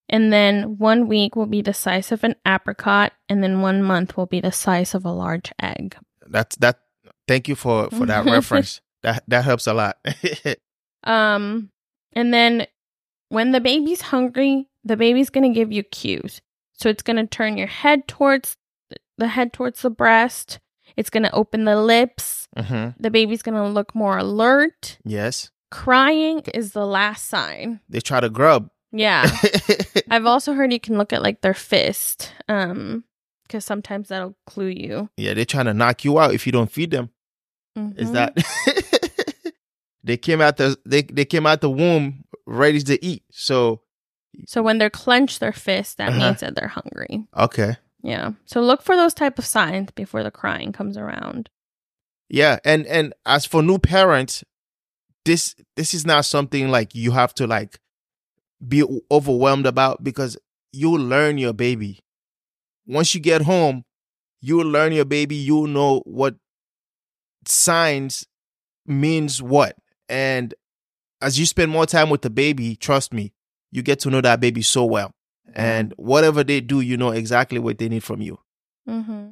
And 0.09 0.33
then 0.33 0.79
one 0.79 1.07
week 1.07 1.37
will 1.37 1.47
be 1.47 1.63
the 1.63 1.75
size 1.75 2.11
of 2.11 2.25
an 2.25 2.35
apricot, 2.47 3.13
and 3.29 3.43
then 3.45 3.61
one 3.61 3.83
month 3.83 4.17
will 4.17 4.27
be 4.27 4.41
the 4.41 4.51
size 4.51 4.95
of 4.95 5.05
a 5.05 5.13
large 5.13 5.53
egg. 5.63 5.97
That's 6.27 6.57
that. 6.57 6.81
Thank 7.29 7.47
you 7.47 7.55
for 7.55 7.89
for 7.91 8.07
that 8.07 8.25
reference. 8.37 8.81
That 9.03 9.23
that 9.29 9.45
helps 9.45 9.67
a 9.67 9.75
lot. 9.75 9.99
Um, 11.03 11.71
and 12.13 12.33
then 12.35 12.67
when 13.29 13.53
the 13.53 13.61
baby's 13.61 14.01
hungry, 14.01 14.69
the 14.85 14.97
baby's 14.97 15.31
going 15.31 15.49
to 15.53 15.55
give 15.55 15.71
you 15.73 15.83
cues. 15.83 16.41
So 16.73 16.89
it's 16.89 17.03
going 17.03 17.17
to 17.17 17.27
turn 17.27 17.57
your 17.59 17.67
head 17.69 18.09
towards 18.09 18.57
the 19.19 19.29
head 19.29 19.53
towards 19.53 19.83
the 19.83 19.91
breast. 19.91 20.59
It's 20.97 21.11
going 21.11 21.23
to 21.25 21.33
open 21.35 21.65
the 21.67 21.81
lips. 21.81 22.49
hmm 22.59 22.89
The 22.99 23.11
baby's 23.11 23.43
going 23.43 23.55
to 23.55 23.69
look 23.69 23.95
more 23.95 24.19
alert. 24.19 24.99
Yes, 25.05 25.51
Crying 25.71 26.41
is 26.53 26.73
the 26.73 26.87
last 26.87 27.29
sign. 27.29 27.81
they 27.89 28.01
try 28.01 28.19
to 28.21 28.29
grub. 28.31 28.71
Yeah. 28.93 29.31
I've 30.11 30.27
also 30.27 30.53
heard 30.55 30.73
you 30.73 30.81
can 30.81 30.99
look 30.99 31.13
at 31.13 31.23
like 31.23 31.43
their 31.43 31.55
fist. 31.55 32.33
Um, 32.49 33.05
because 33.47 33.65
sometimes 33.65 34.09
that'll 34.09 34.37
clue 34.47 34.67
you. 34.69 35.11
yeah, 35.17 35.35
they're 35.35 35.45
trying 35.45 35.67
to 35.67 35.75
knock 35.75 36.05
you 36.05 36.19
out 36.19 36.35
if 36.35 36.47
you 36.47 36.53
don't 36.53 36.71
feed 36.73 36.91
them. 36.93 37.11
Is 37.97 38.11
Mhm. 38.11 38.13
that 38.15 38.35
they 40.05 40.17
came 40.17 40.41
out 40.41 40.57
the 40.57 40.77
they 40.87 41.03
they 41.03 41.25
came 41.25 41.47
out 41.47 41.61
the 41.61 41.71
womb 41.71 42.25
ready 42.47 42.81
to 42.83 43.05
eat? 43.05 43.23
So 43.31 43.83
so 44.47 44.63
when 44.63 44.79
they're 44.79 44.91
clenched 44.91 45.41
their 45.41 45.53
fist, 45.53 45.99
that 45.99 46.11
Uh-huh. 46.11 46.19
means 46.19 46.41
that 46.41 46.55
they're 46.55 46.69
hungry. 46.69 47.27
okay, 47.37 47.77
Yeah. 48.03 48.33
So 48.47 48.61
look 48.63 48.83
for 48.83 48.97
those 48.97 49.13
type 49.15 49.39
of 49.39 49.45
signs 49.47 49.91
before 49.93 50.23
the 50.23 50.31
crying 50.31 50.73
comes 50.73 50.97
around. 50.97 51.51
yeah, 52.29 52.59
and 52.65 52.87
and 52.87 53.13
as 53.27 53.45
for 53.45 53.63
new 53.63 53.79
parents, 53.79 54.45
this 55.25 55.55
this 55.77 55.93
is 55.95 56.07
not 56.07 56.25
something 56.25 56.71
like 56.71 56.95
you 56.95 57.11
have 57.13 57.35
to 57.35 57.47
like 57.47 57.79
be 58.67 58.85
overwhelmed 59.11 59.67
about 59.67 60.03
because 60.05 60.39
you'll 60.73 61.01
learn 61.03 61.37
your 61.39 61.53
baby. 61.53 61.99
Once 62.87 63.15
you 63.15 63.21
get 63.21 63.43
home, 63.43 63.85
you'll 64.41 64.67
learn 64.71 64.93
your 64.93 65.05
baby. 65.05 65.35
You'll 65.37 65.67
know 65.67 66.01
what 66.07 66.37
signs 67.47 68.27
means 68.87 69.43
what. 69.43 69.77
And 70.11 70.53
as 71.23 71.39
you 71.39 71.47
spend 71.47 71.71
more 71.71 71.87
time 71.87 72.11
with 72.11 72.23
the 72.23 72.31
baby, 72.31 72.77
trust 72.77 73.15
me, 73.15 73.33
you 73.71 73.83
get 73.83 74.01
to 74.01 74.11
know 74.11 74.21
that 74.21 74.41
baby 74.41 74.61
so 74.61 74.85
well. 74.85 75.13
And 75.55 75.95
whatever 75.97 76.45
they 76.45 76.61
do, 76.61 76.81
you 76.81 76.97
know 76.97 77.11
exactly 77.11 77.59
what 77.59 77.79
they 77.79 77.89
need 77.89 78.05
from 78.05 78.21
you. 78.21 78.39
Mm-hmm. 78.89 79.29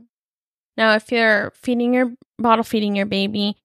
Now, 0.76 0.94
if 0.94 1.11
you're 1.11 1.52
feeding 1.54 1.94
your 1.94 2.12
bottle 2.38 2.64
feeding 2.64 2.94
your 2.97 3.06
baby, 3.06 3.56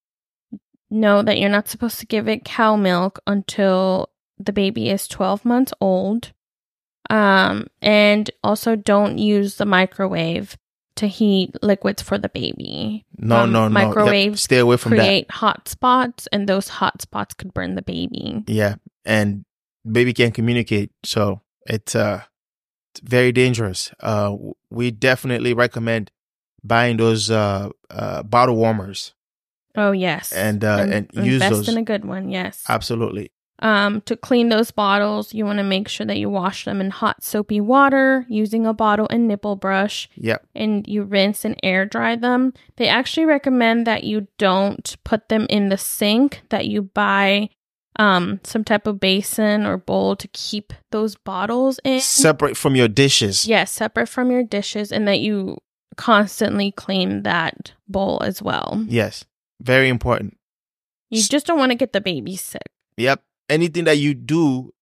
know 0.90 1.22
that 1.22 1.40
you're 1.40 1.50
not 1.50 1.68
supposed 1.68 2.00
to 2.00 2.06
give 2.06 2.28
it 2.28 2.46
cow 2.46 2.76
milk 2.76 3.20
until 3.28 4.10
the 4.38 4.54
baby 4.54 4.90
is 4.90 5.08
12 5.08 5.46
months 5.46 5.74
old. 5.80 6.32
Um, 7.10 7.68
and 7.82 8.30
also 8.44 8.76
don't 8.76 9.18
use 9.18 9.58
the 9.58 9.66
microwave 9.66 10.58
to 10.96 11.08
heat 11.08 11.56
liquids 11.62 12.02
for 12.02 12.18
the 12.18 12.30
baby. 12.30 13.06
No, 13.18 13.38
Um, 13.44 13.52
no, 13.52 13.68
no. 13.68 13.80
Yep, 13.80 13.88
microwaves 13.88 14.42
Stay 14.42 14.60
away 14.60 14.78
from 14.78 14.92
that. 14.92 14.98
Create 15.04 15.32
hot 15.32 15.68
spots, 15.68 16.28
and 16.32 16.48
those 16.48 16.68
hot 16.68 17.02
spots 17.02 17.34
could 17.34 17.54
burn 17.54 17.76
the 17.76 17.82
baby. 17.82 18.44
Yeah, 18.48 18.76
and 19.06 19.46
baby 19.90 20.14
can't 20.14 20.34
communicate, 20.34 20.92
so 21.04 21.42
it's 21.66 21.96
uh 21.96 22.24
it's 22.94 23.02
very 23.02 23.32
dangerous. 23.32 23.92
Uh, 24.00 24.36
we 24.70 24.92
definitely 24.92 25.54
recommend 25.54 26.12
buying 26.64 26.98
those 26.98 27.32
uh, 27.32 27.70
uh 27.90 28.22
bottle 28.24 28.56
warmers. 28.56 29.14
Oh 29.76 29.92
yes, 29.92 30.32
And, 30.32 30.64
uh, 30.64 30.86
and 30.88 31.10
use 31.14 31.42
invest 31.42 31.50
those. 31.52 31.68
in 31.70 31.78
a 31.78 31.82
good 31.84 32.06
one. 32.06 32.30
Yes. 32.30 32.64
Absolutely. 32.70 33.32
Um, 33.60 34.02
to 34.02 34.18
clean 34.18 34.50
those 34.50 34.72
bottles, 34.72 35.34
you 35.34 35.46
want 35.46 35.58
to 35.60 35.64
make 35.64 35.88
sure 35.88 36.06
that 36.06 36.18
you 36.18 36.30
wash 36.30 36.66
them 36.66 36.82
in 36.82 36.90
hot 36.90 37.24
soapy 37.24 37.62
water 37.62 38.26
using 38.28 38.66
a 38.66 38.74
bottle 38.74 39.08
and 39.10 39.28
nipple 39.28 39.56
brush, 39.56 40.10
Yep. 40.16 40.46
and 40.56 40.86
you 40.88 41.04
rinse 41.04 41.46
and 41.46 41.56
air 41.64 41.86
dry 41.86 42.16
them. 42.16 42.54
They 42.78 42.88
actually 42.88 43.26
recommend 43.26 43.88
that 43.88 44.04
you 44.04 44.28
don't 44.38 44.96
put 45.06 45.30
them 45.30 45.46
in 45.50 45.70
the 45.70 45.78
sink; 45.78 46.42
that 46.50 46.68
you 46.68 46.82
buy 46.82 47.50
um 48.00 48.40
some 48.44 48.64
type 48.64 48.88
of 48.88 49.00
basin 49.00 49.66
or 49.68 49.78
bowl 49.78 50.16
to 50.16 50.28
keep 50.30 50.74
those 50.92 51.16
bottles 51.16 51.80
in. 51.86 52.02
Separate 52.02 52.58
from 52.58 52.76
your 52.76 52.88
dishes. 52.88 53.46
Yes, 53.48 53.72
separate 53.72 54.10
from 54.10 54.32
your 54.32 54.44
dishes, 54.44 54.92
and 54.92 55.08
that 55.08 55.20
you 55.20 55.58
constantly 55.96 56.72
clean 56.72 57.22
that 57.22 57.74
bowl 57.88 58.18
as 58.24 58.42
well. 58.42 58.84
Yes. 58.90 59.26
Very 59.62 59.88
important. 59.90 60.36
You 61.12 61.22
just 61.22 61.46
don't 61.46 61.60
want 61.60 61.72
to 61.72 61.76
get 61.78 61.94
the 61.94 62.02
baby 62.02 62.36
sick. 62.36 62.64
Yep. 62.98 63.22
Anything 63.54 63.84
that 63.84 64.00
you 64.00 64.16
do, 64.16 64.74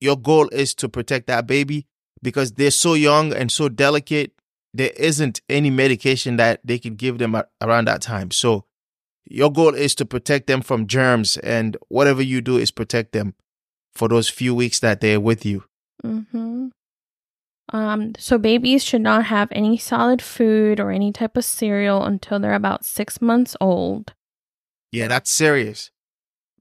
your 0.00 0.16
goal 0.16 0.48
is 0.48 0.74
to 0.76 0.88
protect 0.88 1.26
that 1.26 1.46
baby 1.46 1.86
because 2.22 2.52
they're 2.52 2.70
so 2.70 2.94
young 2.94 3.34
and 3.34 3.52
so 3.52 3.68
delicate. 3.68 4.32
There 4.72 4.92
isn't 4.96 5.42
any 5.46 5.68
medication 5.68 6.36
that 6.36 6.60
they 6.64 6.78
can 6.78 6.94
give 6.94 7.18
them 7.18 7.36
around 7.60 7.86
that 7.86 8.00
time. 8.00 8.30
So 8.30 8.64
your 9.26 9.52
goal 9.52 9.74
is 9.74 9.94
to 9.96 10.06
protect 10.06 10.46
them 10.46 10.62
from 10.62 10.86
germs 10.86 11.36
and 11.36 11.76
whatever 11.88 12.22
you 12.22 12.40
do 12.40 12.56
is 12.56 12.70
protect 12.70 13.12
them 13.12 13.34
for 13.94 14.08
those 14.08 14.30
few 14.30 14.54
weeks 14.54 14.80
that 14.80 15.02
they're 15.02 15.20
with 15.20 15.44
you. 15.44 15.64
hmm 16.02 16.68
Um, 17.70 18.14
so 18.16 18.38
babies 18.38 18.82
should 18.82 19.02
not 19.02 19.26
have 19.26 19.48
any 19.52 19.76
solid 19.76 20.22
food 20.22 20.80
or 20.80 20.90
any 20.90 21.12
type 21.12 21.36
of 21.36 21.44
cereal 21.44 22.04
until 22.04 22.38
they're 22.38 22.54
about 22.54 22.86
six 22.86 23.20
months 23.20 23.54
old. 23.60 24.14
Yeah, 24.92 25.08
that's 25.08 25.30
serious 25.30 25.90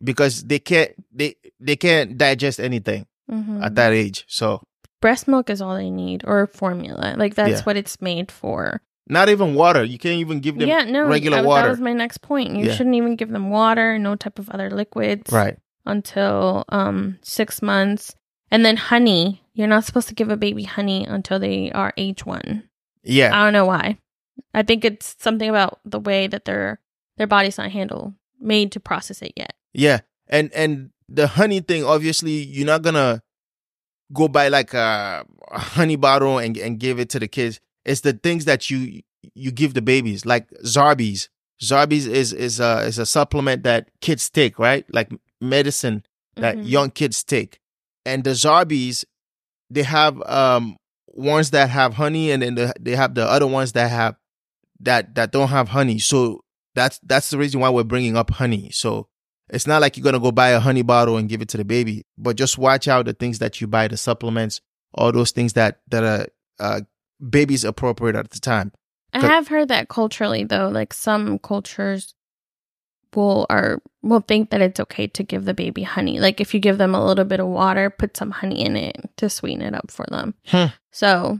because 0.04 0.44
they 0.44 0.60
can't 0.60 0.92
they 1.13 1.36
they 1.60 1.75
can't 1.75 2.18
digest 2.18 2.60
anything 2.60 3.06
Mhm. 3.30 3.63
at 3.63 3.75
that 3.75 3.94
age. 3.94 4.25
So 4.27 4.62
Breast 5.01 5.27
milk 5.27 5.50
is 5.51 5.62
all 5.62 5.75
they 5.75 5.92
need, 5.92 6.24
or 6.25 6.48
formula. 6.48 7.13
Like 7.18 7.36
that's 7.36 7.51
Yeah. 7.62 7.63
what 7.63 7.77
it's 7.77 8.01
made 8.01 8.32
for. 8.32 8.82
not 9.10 9.30
even 9.30 9.56
water. 9.56 9.86
You 9.86 9.98
can't 9.98 10.20
even 10.20 10.42
give 10.42 10.58
them 10.60 10.68
yeah, 10.68 10.84
no, 10.84 11.08
regular 11.08 11.38
that, 11.38 11.46
water. 11.48 11.63
That 11.68 11.70
was 11.70 11.80
my 11.80 11.94
next 11.94 12.18
point. 12.20 12.58
You 12.58 12.66
Yeah. 12.66 12.74
shouldn't 12.75 12.96
even 12.96 13.16
give 13.16 13.30
them 13.30 13.50
water, 13.50 13.98
no 13.98 14.16
type 14.18 14.38
of 14.38 14.50
other 14.50 14.70
liquids. 14.70 15.32
right. 15.32 15.56
until 15.86 16.66
um 16.70 17.18
six 17.22 17.62
months. 17.62 18.13
And 18.51 18.66
then 18.66 18.75
honey, 18.75 19.42
you're 19.54 19.68
not 19.72 19.86
supposed 19.86 20.10
to 20.10 20.16
give 20.16 20.30
a 20.30 20.36
baby 20.36 20.63
honey 20.63 21.06
until 21.06 21.39
they 21.39 21.72
are 21.72 21.94
age 21.96 22.25
one. 22.25 22.63
Yeah. 23.04 23.32
I 23.34 23.44
don't 23.46 23.54
know 23.54 23.66
why. 23.66 23.98
I 24.54 24.63
think 24.63 24.84
it's 24.84 25.16
something 25.20 25.48
about 25.50 25.80
the 25.86 26.00
way 26.01 26.27
that 26.27 26.44
their 26.44 26.82
their 27.16 27.27
body's 27.27 27.58
not 27.58 27.72
handled 27.72 28.13
made 28.39 28.72
to 28.74 28.80
process 28.82 29.22
it 29.22 29.32
yet. 29.38 29.54
Yeah, 29.78 30.00
and 30.28 30.52
and 30.54 30.90
the 31.08 31.28
honey 31.28 31.62
thing, 31.62 31.86
obviously, 31.86 32.32
you're 32.44 32.66
not 32.66 32.82
gonna 32.82 33.22
go 34.12 34.28
buy 34.28 34.48
like 34.50 34.74
a, 34.74 35.24
a 35.52 35.60
honey 35.60 35.96
bottle 35.96 36.40
and 36.40 36.58
and 36.58 36.80
give 36.80 37.00
it 37.00 37.10
to 37.12 37.20
the 37.20 37.28
kids. 37.28 37.60
It's 37.86 38.02
the 38.02 38.14
things 38.14 38.46
that 38.46 38.70
you 38.70 39.02
you 39.36 39.52
give 39.52 39.74
the 39.76 39.82
babies, 39.82 40.26
like 40.26 40.50
Zarbee's. 40.66 41.30
Zarbee's 41.62 42.08
is 42.08 42.34
is 42.34 42.60
a 42.60 42.82
is 42.88 42.98
a 42.98 43.06
supplement 43.06 43.64
that 43.64 43.90
kids 44.02 44.30
take, 44.30 44.58
right? 44.60 44.84
Like 44.92 45.12
medicine 45.40 46.04
that 46.36 46.58
Mhm. 46.58 46.68
young 46.68 46.90
kids 46.92 47.24
take. 47.24 47.60
And 48.06 48.24
the 48.24 48.32
Zarbee's, 48.32 49.06
they 49.70 49.84
have 49.84 50.22
um 50.28 50.78
ones 51.08 51.52
that 51.52 51.70
have 51.70 51.94
honey, 51.96 52.32
and 52.32 52.42
then 52.42 52.56
the, 52.56 52.74
they 52.80 52.96
have 52.96 53.14
the 53.16 53.26
other 53.26 53.48
ones 53.48 53.74
that 53.74 53.90
have 53.92 54.16
that 54.82 55.14
that 55.16 55.32
don't 55.32 55.50
have 55.50 55.70
honey. 55.70 56.00
So 56.00 56.42
that's 56.76 57.00
that's 57.04 57.30
the 57.30 57.38
reason 57.38 57.60
why 57.60 57.70
we're 57.70 57.84
bringing 57.84 58.18
up 58.18 58.32
honey. 58.32 58.70
So 58.72 59.08
it's 59.50 59.68
not 59.68 59.82
like 59.82 59.98
you're 59.98 60.04
gonna 60.04 60.20
go 60.20 60.32
buy 60.32 60.50
a 60.50 60.60
honey 60.60 60.82
bottle 60.82 61.18
and 61.18 61.30
give 61.30 61.42
it 61.42 61.50
to 61.50 61.58
the 61.58 61.66
baby, 61.66 62.06
but 62.18 62.36
just 62.36 62.58
watch 62.58 62.88
out 62.88 63.06
the 63.06 63.13
things 63.13 63.39
that 63.39 63.62
you 63.62 63.68
buy, 63.68 63.88
the 63.88 63.98
supplements, 63.98 64.62
all 64.94 65.12
those 65.12 65.32
things 65.32 65.54
that 65.54 65.82
that 65.88 66.04
are 66.04 66.27
uh, 66.60 66.82
babies 67.30 67.63
appropriate 67.63 68.16
at 68.16 68.30
the 68.32 68.39
time. 68.39 68.72
I 69.13 69.20
have 69.20 69.48
heard 69.48 69.70
that 69.70 69.89
culturally 69.89 70.44
though, 70.44 70.70
like 70.70 70.94
some 70.94 71.39
cultures 71.39 72.13
will 73.16 73.46
are 73.50 73.82
will 74.04 74.20
think 74.20 74.50
that 74.50 74.62
it's 74.62 74.80
okay 74.80 75.08
to 75.08 75.24
give 75.24 75.46
the 75.46 75.54
baby 75.54 75.84
honey. 75.84 76.20
Like 76.20 76.39
if 76.42 76.54
you 76.54 76.60
give 76.60 76.77
them 76.77 76.94
a 76.94 77.06
little 77.06 77.25
bit 77.25 77.39
of 77.39 77.48
water, 77.48 77.89
put 77.89 78.18
some 78.18 78.32
honey 78.32 78.63
in 78.63 78.75
it 78.75 79.10
to 79.18 79.30
sweeten 79.30 79.62
it 79.62 79.74
up 79.74 79.92
for 79.92 80.06
them. 80.10 80.36
Hmm. 80.46 80.68
So 80.92 81.39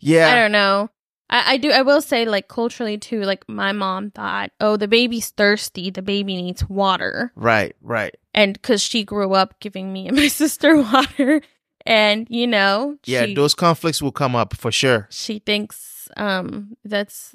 Yeah, 0.00 0.28
I 0.28 0.34
don't 0.34 0.52
know. 0.52 0.90
I, 1.30 1.54
I 1.54 1.56
do. 1.56 1.70
I 1.70 1.82
will 1.82 2.00
say, 2.00 2.24
like 2.26 2.48
culturally 2.48 2.98
too. 2.98 3.22
Like 3.22 3.48
my 3.48 3.72
mom 3.72 4.10
thought, 4.10 4.50
oh, 4.60 4.76
the 4.76 4.88
baby's 4.88 5.30
thirsty. 5.30 5.90
The 5.90 6.02
baby 6.02 6.36
needs 6.36 6.68
water, 6.68 7.32
right, 7.34 7.74
right. 7.80 8.14
and 8.34 8.52
because 8.54 8.82
she 8.82 9.04
grew 9.04 9.32
up 9.34 9.58
giving 9.60 9.92
me 9.92 10.06
and 10.08 10.16
my 10.16 10.28
sister 10.42 10.76
water, 10.76 11.40
and 11.86 12.26
you 12.30 12.46
know, 12.46 12.96
Yeah, 13.06 13.26
she, 13.26 13.34
those 13.34 13.54
conflicts 13.54 14.02
will 14.02 14.12
come 14.12 14.36
up 14.36 14.54
for 14.54 14.70
sure. 14.70 15.08
she 15.10 15.38
thinks 15.38 16.08
um 16.16 16.76
that's 16.84 17.34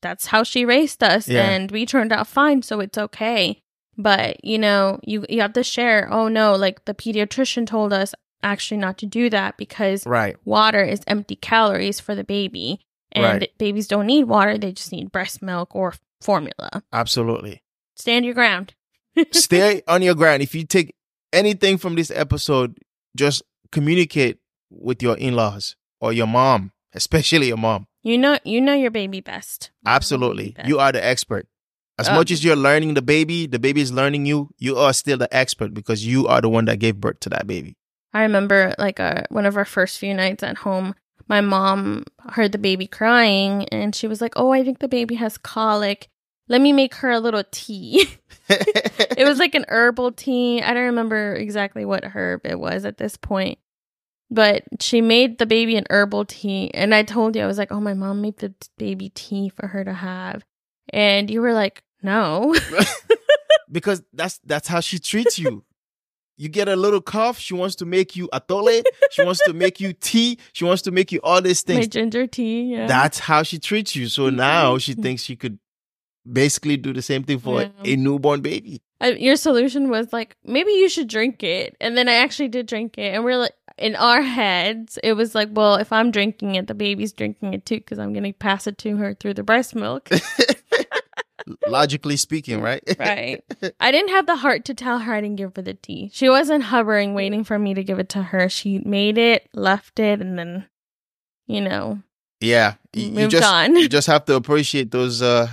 that's 0.00 0.26
how 0.26 0.42
she 0.42 0.64
raised 0.64 1.02
us, 1.04 1.28
Yeah. 1.28 1.48
and 1.48 1.70
we 1.70 1.86
turned 1.86 2.12
out 2.12 2.26
fine, 2.26 2.62
so 2.62 2.80
it's 2.80 2.98
okay. 2.98 3.62
But 3.96 4.44
you 4.44 4.58
know, 4.58 4.98
you 5.04 5.26
you 5.28 5.40
have 5.42 5.52
to 5.54 5.62
share. 5.64 6.08
Oh 6.10 6.28
no, 6.28 6.54
like 6.56 6.84
the 6.84 6.94
pediatrician 6.94 7.66
told 7.66 7.92
us 7.92 8.14
actually 8.42 8.78
not 8.78 8.98
to 8.98 9.06
do 9.06 9.28
that 9.30 9.56
because 9.56 10.06
Right. 10.06 10.36
water 10.44 10.82
is 10.84 11.00
empty 11.06 11.36
calories 11.36 12.00
for 12.00 12.14
the 12.14 12.24
baby 12.24 12.80
and 13.12 13.24
Right. 13.42 13.58
babies 13.58 13.88
don't 13.88 14.06
need 14.06 14.24
water 14.24 14.58
they 14.58 14.72
just 14.72 14.92
need 14.92 15.10
breast 15.12 15.42
milk 15.42 15.74
or 15.74 15.94
formula 16.20 16.82
Absolutely. 16.92 17.62
stand 17.96 18.24
your 18.24 18.34
ground 18.34 18.74
Stay 19.32 19.82
on 19.88 20.02
your 20.02 20.14
ground. 20.14 20.42
If 20.42 20.54
you 20.54 20.64
take 20.64 20.94
anything 21.32 21.76
from 21.76 21.96
this 21.96 22.10
episode, 22.10 22.78
just 23.16 23.42
communicate 23.72 24.38
with 24.70 25.02
your 25.02 25.16
in-laws 25.16 25.74
or 26.00 26.12
your 26.12 26.26
mom, 26.28 26.70
especially 26.94 27.48
your 27.48 27.56
mom. 27.56 27.86
You 28.04 28.16
know, 28.16 28.38
you 28.44 28.60
know 28.60 28.74
your 28.74 28.92
baby 28.92 29.20
best. 29.20 29.70
You 29.84 29.90
Absolutely. 29.90 30.44
baby 30.44 30.54
best. 30.58 30.68
You 30.68 30.78
are 30.78 30.92
the 30.92 31.04
expert. 31.04 31.48
As 31.98 32.08
Uh, 32.08 32.14
much 32.14 32.30
as 32.30 32.44
you're 32.44 32.54
learning 32.54 32.94
the 32.94 33.02
baby, 33.02 33.46
the 33.48 33.58
baby 33.58 33.80
is 33.80 33.90
learning 33.90 34.24
you, 34.24 34.50
you 34.58 34.76
are 34.76 34.92
still 34.92 35.18
the 35.18 35.34
expert 35.34 35.74
because 35.74 36.06
you 36.06 36.28
are 36.28 36.40
the 36.40 36.48
one 36.48 36.66
that 36.66 36.78
gave 36.78 37.00
birth 37.00 37.18
to 37.20 37.28
that 37.30 37.46
baby. 37.48 37.76
I 38.18 38.22
remember 38.22 38.74
like 38.78 38.98
uh, 38.98 39.22
one 39.28 39.46
of 39.46 39.56
our 39.56 39.64
first 39.64 39.96
few 39.96 40.12
nights 40.12 40.42
at 40.42 40.56
home, 40.56 40.96
my 41.28 41.40
mom 41.40 42.04
heard 42.30 42.50
the 42.50 42.58
baby 42.58 42.88
crying 42.88 43.68
and 43.68 43.94
she 43.94 44.08
was 44.08 44.20
like, 44.20 44.32
Oh, 44.34 44.50
I 44.52 44.64
think 44.64 44.80
the 44.80 44.88
baby 44.88 45.14
has 45.14 45.38
colic. 45.38 46.08
Let 46.48 46.60
me 46.60 46.72
make 46.72 46.96
her 46.96 47.12
a 47.12 47.20
little 47.20 47.44
tea. 47.52 48.08
it 48.48 49.24
was 49.24 49.38
like 49.38 49.54
an 49.54 49.66
herbal 49.68 50.12
tea. 50.12 50.60
I 50.60 50.74
don't 50.74 50.86
remember 50.86 51.34
exactly 51.34 51.84
what 51.84 52.02
herb 52.02 52.40
it 52.44 52.58
was 52.58 52.84
at 52.84 52.98
this 52.98 53.16
point. 53.16 53.60
But 54.32 54.64
she 54.80 55.00
made 55.00 55.38
the 55.38 55.46
baby 55.46 55.76
an 55.76 55.86
herbal 55.88 56.24
tea. 56.24 56.72
And 56.74 56.92
I 56.92 57.04
told 57.04 57.36
you, 57.36 57.42
I 57.42 57.46
was 57.46 57.58
like, 57.58 57.70
Oh, 57.70 57.80
my 57.80 57.94
mom 57.94 58.20
made 58.20 58.38
the 58.38 58.52
baby 58.78 59.10
tea 59.10 59.48
for 59.48 59.68
her 59.68 59.84
to 59.84 59.92
have. 59.92 60.44
And 60.92 61.30
you 61.30 61.40
were 61.40 61.52
like, 61.52 61.84
No. 62.02 62.56
because 63.70 64.02
that's 64.12 64.40
that's 64.44 64.66
how 64.66 64.80
she 64.80 64.98
treats 64.98 65.38
you. 65.38 65.62
You 66.38 66.48
get 66.48 66.68
a 66.68 66.76
little 66.76 67.00
cough, 67.00 67.38
she 67.38 67.52
wants 67.52 67.74
to 67.76 67.84
make 67.84 68.14
you 68.16 68.28
atole, 68.32 68.82
she 69.10 69.24
wants 69.24 69.42
to 69.44 69.52
make 69.52 69.80
you 69.80 69.92
tea, 69.92 70.38
she 70.52 70.64
wants 70.64 70.82
to 70.82 70.90
make 70.92 71.10
you 71.12 71.20
all 71.22 71.42
these 71.42 71.62
things. 71.62 71.80
my 71.80 71.86
ginger 71.86 72.26
tea. 72.26 72.62
Yeah. 72.72 72.86
That's 72.86 73.18
how 73.18 73.42
she 73.42 73.58
treats 73.58 73.94
you. 73.96 74.08
So 74.08 74.28
mm-hmm. 74.28 74.36
now 74.36 74.78
she 74.78 74.94
thinks 74.94 75.22
she 75.24 75.34
could 75.36 75.58
basically 76.30 76.76
do 76.76 76.92
the 76.92 77.02
same 77.02 77.24
thing 77.24 77.38
for 77.40 77.62
Yeah. 77.62 77.68
a 77.84 77.96
newborn 77.96 78.40
baby. 78.40 78.82
I, 79.00 79.10
your 79.12 79.36
solution 79.36 79.90
was 79.90 80.12
like 80.12 80.36
maybe 80.44 80.72
you 80.72 80.88
should 80.88 81.08
drink 81.08 81.44
it 81.44 81.76
and 81.80 81.96
then 81.96 82.08
i 82.08 82.14
actually 82.14 82.48
did 82.48 82.66
drink 82.66 82.98
it 82.98 83.14
and 83.14 83.22
we're 83.22 83.36
like 83.36 83.52
in 83.78 83.94
our 83.94 84.22
heads 84.22 84.98
it 85.04 85.12
was 85.12 85.36
like 85.36 85.48
well 85.52 85.76
if 85.76 85.92
i'm 85.92 86.10
drinking 86.10 86.56
it 86.56 86.66
the 86.66 86.74
baby's 86.74 87.12
drinking 87.12 87.54
it 87.54 87.64
too 87.64 87.76
because 87.76 88.00
i'm 88.00 88.12
gonna 88.12 88.32
pass 88.32 88.66
it 88.66 88.76
to 88.78 88.96
her 88.96 89.14
through 89.14 89.34
the 89.34 89.44
breast 89.44 89.76
milk 89.76 90.08
Logically 91.66 92.16
speaking, 92.16 92.60
right? 92.60 92.82
right 92.98 93.42
i 93.80 93.90
didn't 93.90 94.10
have 94.10 94.26
the 94.26 94.36
heart 94.36 94.64
to 94.64 94.74
tell 94.74 95.00
her 95.00 95.14
i 95.14 95.20
didn't 95.20 95.36
give 95.36 95.54
her 95.56 95.62
the 95.62 95.74
tea 95.74 96.10
she 96.12 96.28
wasn't 96.28 96.64
hovering 96.64 97.14
waiting 97.14 97.44
for 97.44 97.58
me 97.58 97.74
to 97.74 97.82
give 97.84 97.98
it 97.98 98.08
to 98.08 98.22
her 98.22 98.48
she 98.48 98.78
made 98.80 99.18
it 99.18 99.48
left 99.52 99.98
it 99.98 100.20
and 100.20 100.38
then 100.38 100.66
you 101.46 101.60
know 101.60 102.00
Yeah. 102.40 102.74
You, 102.92 103.22
you 103.22 103.28
just 103.28 103.52
on 103.52 103.76
you 103.76 103.88
just 103.88 104.06
have 104.06 104.24
to 104.26 104.34
appreciate 104.34 104.90
those 104.90 105.22
uh 105.22 105.48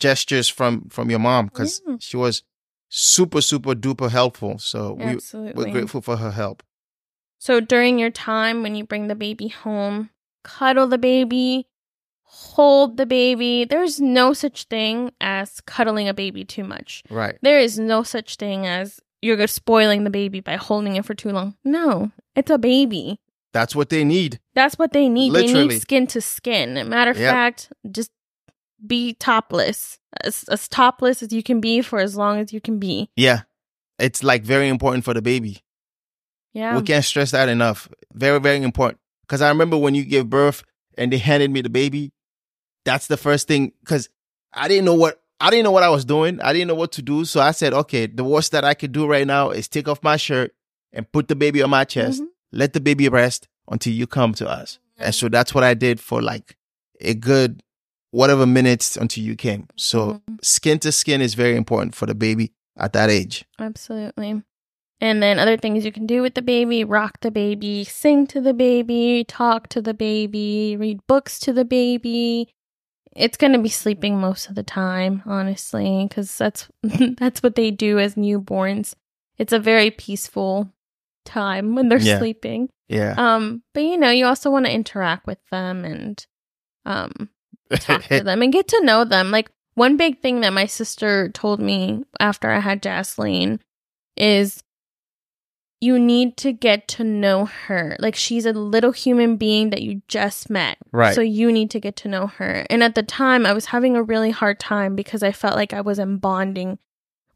gestures 0.00 0.48
from 0.48 0.88
from 0.90 1.10
your 1.10 1.20
mom 1.20 1.46
because 1.46 1.80
Yeah. 1.86 1.96
she 2.00 2.16
was 2.16 2.42
super 2.88 3.40
super 3.40 3.74
duper 3.74 4.10
helpful. 4.10 4.58
So 4.58 4.92
we 4.94 5.14
absolutely 5.14 5.54
we're 5.54 5.70
grateful 5.72 6.00
for 6.02 6.16
her 6.16 6.30
help. 6.32 6.62
So 7.38 7.60
during 7.60 7.98
your 7.98 8.10
time 8.10 8.62
when 8.62 8.74
you 8.74 8.84
bring 8.84 9.08
the 9.08 9.14
baby 9.14 9.48
home, 9.48 10.10
cuddle 10.42 10.86
the 10.86 10.98
baby, 10.98 11.68
hold 12.34 12.96
the 12.96 13.06
baby. 13.06 13.64
There's 13.64 14.00
no 14.00 14.32
such 14.32 14.64
thing 14.64 15.12
as 15.20 15.60
cuddling 15.60 16.08
a 16.08 16.14
baby 16.14 16.44
too 16.44 16.64
much. 16.64 17.04
Right. 17.08 17.38
There 17.42 17.60
is 17.60 17.78
no 17.78 18.02
such 18.02 18.36
thing 18.36 18.66
as 18.66 19.00
you're 19.22 19.46
spoiling 19.46 20.02
the 20.04 20.10
baby 20.10 20.40
by 20.40 20.56
holding 20.56 20.96
it 20.96 21.04
for 21.04 21.14
too 21.14 21.30
long. 21.30 21.54
No, 21.64 22.10
it's 22.34 22.50
a 22.50 22.58
baby. 22.58 23.20
That's 23.52 23.76
what 23.76 23.88
they 23.88 24.02
need. 24.02 24.40
That's 24.54 24.76
what 24.78 24.92
they 24.92 25.08
need. 25.08 25.32
They 25.32 25.42
Literally. 25.46 25.68
need 25.68 25.80
skin 25.80 26.06
to 26.08 26.20
skin. 26.20 26.88
Matter 26.88 27.12
of 27.12 27.18
Yep. 27.18 27.32
fact, 27.32 27.72
just 27.90 28.10
be 28.84 29.14
topless. 29.14 29.98
As, 30.22 30.44
as 30.50 30.66
topless 30.68 31.22
as 31.22 31.32
you 31.32 31.42
can 31.42 31.60
be 31.60 31.80
for 31.82 32.00
as 32.00 32.16
long 32.16 32.38
as 32.38 32.52
you 32.52 32.60
can 32.60 32.78
be. 32.80 33.10
Yeah. 33.16 33.42
It's 33.98 34.24
like 34.24 34.42
very 34.42 34.68
important 34.68 35.04
for 35.04 35.14
the 35.14 35.22
baby. 35.22 35.60
Yeah. 36.52 36.76
We 36.76 36.82
can't 36.82 37.04
stress 37.04 37.30
that 37.30 37.48
enough. 37.48 37.88
Very, 38.12 38.40
very 38.40 38.60
important. 38.62 38.98
Because 39.22 39.40
I 39.40 39.48
remember 39.48 39.78
when 39.78 39.94
you 39.94 40.04
gave 40.04 40.28
birth 40.28 40.62
and 40.98 41.12
they 41.12 41.18
handed 41.18 41.50
me 41.50 41.60
the 41.62 41.70
baby, 41.70 42.12
that's 42.84 43.06
the 43.06 43.16
first 43.16 43.48
thing. 43.48 43.72
Because 43.80 44.08
I 44.52 44.68
didn't 44.68 44.84
know 44.84 44.94
what 44.94 45.20
I 45.40 45.50
didn't 45.50 45.64
know 45.64 45.72
what 45.72 45.82
I 45.82 45.88
was 45.88 46.04
doing. 46.04 46.40
I 46.40 46.52
didn't 46.52 46.68
know 46.68 46.74
what 46.74 46.92
to 46.92 47.02
do. 47.02 47.24
So 47.24 47.40
I 47.40 47.50
said, 47.50 47.74
okay, 47.74 48.06
the 48.06 48.24
worst 48.24 48.52
that 48.52 48.64
I 48.64 48.74
could 48.74 48.92
do 48.92 49.06
right 49.06 49.26
now 49.26 49.50
is 49.50 49.68
take 49.68 49.88
off 49.88 50.02
my 50.02 50.16
shirt 50.16 50.54
and 50.92 51.10
put 51.10 51.28
the 51.28 51.36
baby 51.36 51.62
on 51.62 51.70
my 51.70 51.84
chest. 51.84 52.22
Mhm. 52.22 52.28
Let 52.52 52.72
the 52.72 52.80
baby 52.80 53.08
rest 53.08 53.48
until 53.68 53.92
you 53.92 54.06
come 54.06 54.32
to 54.34 54.48
us. 54.48 54.78
And 54.96 55.14
so 55.14 55.28
that's 55.28 55.52
what 55.54 55.64
I 55.64 55.74
did 55.74 55.98
for 56.00 56.22
like 56.22 56.56
a 57.00 57.14
good 57.14 57.62
whatever 58.12 58.46
minutes 58.46 58.96
until 58.96 59.24
you 59.24 59.34
came. 59.34 59.66
So 59.76 60.22
Mhm. 60.28 60.44
skin 60.44 60.78
to 60.80 60.92
skin 60.92 61.20
is 61.20 61.34
very 61.34 61.56
important 61.56 61.96
for 61.96 62.06
the 62.06 62.14
baby 62.14 62.52
at 62.78 62.92
that 62.92 63.10
age. 63.10 63.44
Absolutely. 63.58 64.42
And 65.00 65.20
then 65.20 65.40
other 65.40 65.56
things 65.56 65.84
you 65.84 65.90
can 65.90 66.06
do 66.06 66.22
with 66.22 66.34
the 66.34 66.42
baby 66.42 66.84
rock 66.84 67.18
the 67.20 67.32
baby, 67.32 67.82
sing 67.82 68.26
to 68.28 68.40
the 68.40 68.54
baby, 68.54 69.24
talk 69.26 69.68
to 69.70 69.82
the 69.82 69.94
baby, 69.94 70.76
read 70.78 71.00
books 71.08 71.40
to 71.40 71.52
the 71.52 71.64
baby. 71.64 72.48
It's 73.14 73.36
going 73.36 73.52
to 73.52 73.58
be 73.58 73.68
sleeping 73.68 74.18
most 74.18 74.48
of 74.48 74.54
the 74.56 74.62
time, 74.62 75.22
honestly, 75.24 76.06
because 76.08 76.36
that's 76.36 76.68
that's 76.82 77.42
what 77.42 77.54
they 77.54 77.70
do 77.70 77.98
as 77.98 78.16
newborns. 78.16 78.94
It's 79.38 79.52
a 79.52 79.58
very 79.58 79.90
peaceful 79.90 80.70
time 81.24 81.74
when 81.74 81.88
they're 81.88 81.98
Yeah. 82.00 82.18
sleeping. 82.18 82.68
Yeah. 82.88 83.14
Um, 83.16 83.62
but 83.72 83.84
you 83.84 83.96
know, 83.96 84.10
you 84.10 84.26
also 84.26 84.50
want 84.50 84.66
to 84.66 84.72
interact 84.72 85.26
with 85.26 85.38
them 85.50 85.84
and 85.84 86.26
um 86.84 87.28
talk 87.70 88.02
to 88.04 88.22
them 88.24 88.42
and 88.42 88.52
get 88.52 88.68
to 88.68 88.84
know 88.84 89.04
them. 89.04 89.30
Like 89.30 89.50
one 89.74 89.96
big 89.96 90.20
thing 90.20 90.40
that 90.40 90.52
my 90.52 90.66
sister 90.66 91.28
told 91.28 91.60
me 91.60 92.02
after 92.18 92.50
I 92.50 92.58
had 92.60 92.82
Jasleen 92.82 93.60
is 94.16 94.62
you 95.84 95.98
need 95.98 96.36
to 96.38 96.52
get 96.52 96.88
to 96.88 97.04
know 97.04 97.44
her. 97.66 97.96
Like 97.98 98.14
she's 98.16 98.46
a 98.46 98.52
little 98.52 98.92
human 98.92 99.36
being 99.36 99.70
that 99.70 99.82
you 99.82 100.02
just 100.08 100.48
met. 100.50 100.78
Right. 100.92 101.14
So 101.14 101.20
you 101.20 101.52
need 101.52 101.70
to 101.72 101.80
get 101.80 101.96
to 101.96 102.08
know 102.08 102.26
her. 102.38 102.64
And 102.70 102.82
at 102.82 102.94
the 102.94 103.02
time 103.02 103.44
I 103.46 103.52
was 103.52 103.66
having 103.66 103.94
a 103.96 104.02
really 104.02 104.30
hard 104.30 104.58
time 104.58 104.96
because 104.96 105.22
I 105.22 105.32
felt 105.32 105.56
like 105.56 105.72
I 105.72 105.80
wasn't 105.80 106.20
bonding 106.20 106.78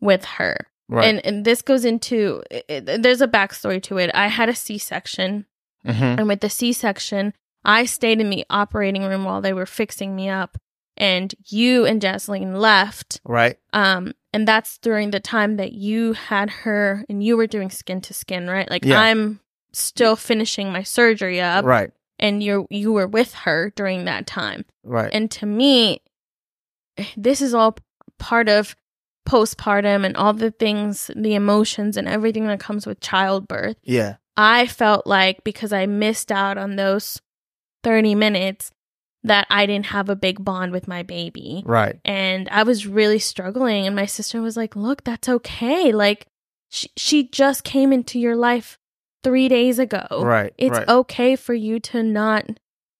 with 0.01 0.25
her. 0.39 0.57
right. 0.89 1.05
And 1.09 1.27
and 1.27 1.45
this 1.45 1.61
goes 1.63 1.85
into 1.85 2.43
it, 2.51 3.03
there's 3.03 3.21
a 3.21 3.29
backstory 3.29 3.83
to 3.89 3.99
it. 3.99 4.11
I 4.15 4.29
had 4.29 4.49
a 4.49 4.55
C-section 4.55 5.45
Mhm. 5.87 6.19
and 6.19 6.29
with 6.29 6.41
the 6.41 6.49
C 6.51 6.73
section, 6.73 7.33
I 7.65 7.85
stayed 7.87 8.21
in 8.21 8.31
the 8.31 8.45
operating 8.51 9.05
room 9.05 9.25
while 9.25 9.41
they 9.43 9.53
were 9.53 9.67
fixing 9.67 10.17
me 10.17 10.29
up. 10.29 10.57
And 10.97 11.33
you 11.47 11.85
and 11.87 12.01
Jasleen 12.03 12.59
left. 12.59 13.21
Right. 13.25 13.57
Um, 13.73 14.15
and 14.39 14.47
that's 14.47 14.79
during 14.79 15.11
the 15.11 15.19
time 15.21 15.57
that 15.57 15.73
you 15.73 16.13
had 16.13 16.49
her 16.51 17.05
and 17.09 17.23
you 17.25 17.37
were 17.37 17.47
doing 17.49 17.71
skin 17.71 18.01
to 18.03 18.15
skin, 18.15 18.49
right? 18.49 18.71
Like 18.71 18.85
Yeah. 18.85 19.01
I'm 19.01 19.41
still 19.73 20.15
finishing 20.17 20.71
my 20.73 20.83
surgery 20.85 21.41
up 21.41 21.65
Right. 21.65 21.91
and 22.21 22.41
you 22.43 22.67
you 22.71 22.93
were 22.93 23.09
with 23.09 23.35
her 23.35 23.73
during 23.75 24.05
that 24.05 24.27
time. 24.29 24.65
Right. 24.85 25.11
And 25.13 25.31
to 25.33 25.47
me, 25.47 26.03
this 27.17 27.41
is 27.43 27.53
all 27.55 27.77
part 28.19 28.49
of 28.49 28.77
postpartum 29.29 30.05
and 30.07 30.17
all 30.17 30.33
the 30.33 30.51
things, 30.51 31.11
the 31.15 31.35
emotions 31.35 31.97
and 31.97 32.09
everything 32.09 32.47
that 32.47 32.61
comes 32.61 32.87
with 32.87 33.01
childbirth. 33.01 33.77
yeah. 33.83 34.17
I 34.41 34.69
felt 34.69 35.05
like 35.05 35.43
because 35.43 35.73
I 35.73 35.87
missed 35.87 36.31
out 36.31 36.59
on 36.59 36.77
those 36.77 37.21
30 37.83 38.15
minutes 38.15 38.71
that 39.25 39.47
I 39.51 39.67
didn't 39.67 39.87
have 39.87 40.09
a 40.09 40.17
big 40.17 40.45
bond 40.45 40.73
with 40.73 40.89
my 40.89 41.03
baby. 41.03 41.63
Right. 41.67 41.99
And 42.05 42.49
I 42.51 42.63
was 42.63 42.87
really 42.87 43.19
struggling 43.19 43.87
and 43.87 43.97
my 43.97 44.07
sister 44.07 44.41
was 44.41 44.57
like, 44.57 44.77
"Look, 44.77 45.05
that's 45.05 45.29
okay. 45.29 45.93
Like 45.93 46.27
she 46.69 46.91
she 46.97 47.29
just 47.29 47.65
came 47.65 47.93
into 47.93 48.19
your 48.19 48.37
life 48.37 48.79
3 49.25 49.49
days 49.49 49.79
ago. 49.79 50.07
Right. 50.11 50.53
It's 50.57 50.79
right. 50.79 50.89
okay 50.89 51.37
for 51.37 51.55
you 51.55 51.81
to 51.81 52.03
not 52.03 52.47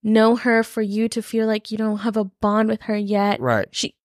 know 0.03 0.35
her, 0.35 0.63
for 0.63 0.81
you 0.81 1.07
to 1.09 1.21
feel 1.21 1.47
like 1.47 1.71
you 1.71 1.77
don't 1.77 1.99
have 1.99 2.17
a 2.17 2.25
bond 2.25 2.69
with 2.69 2.83
her 2.83 2.97
yet." 2.97 3.39
Right. 3.39 3.67
She 3.71 3.95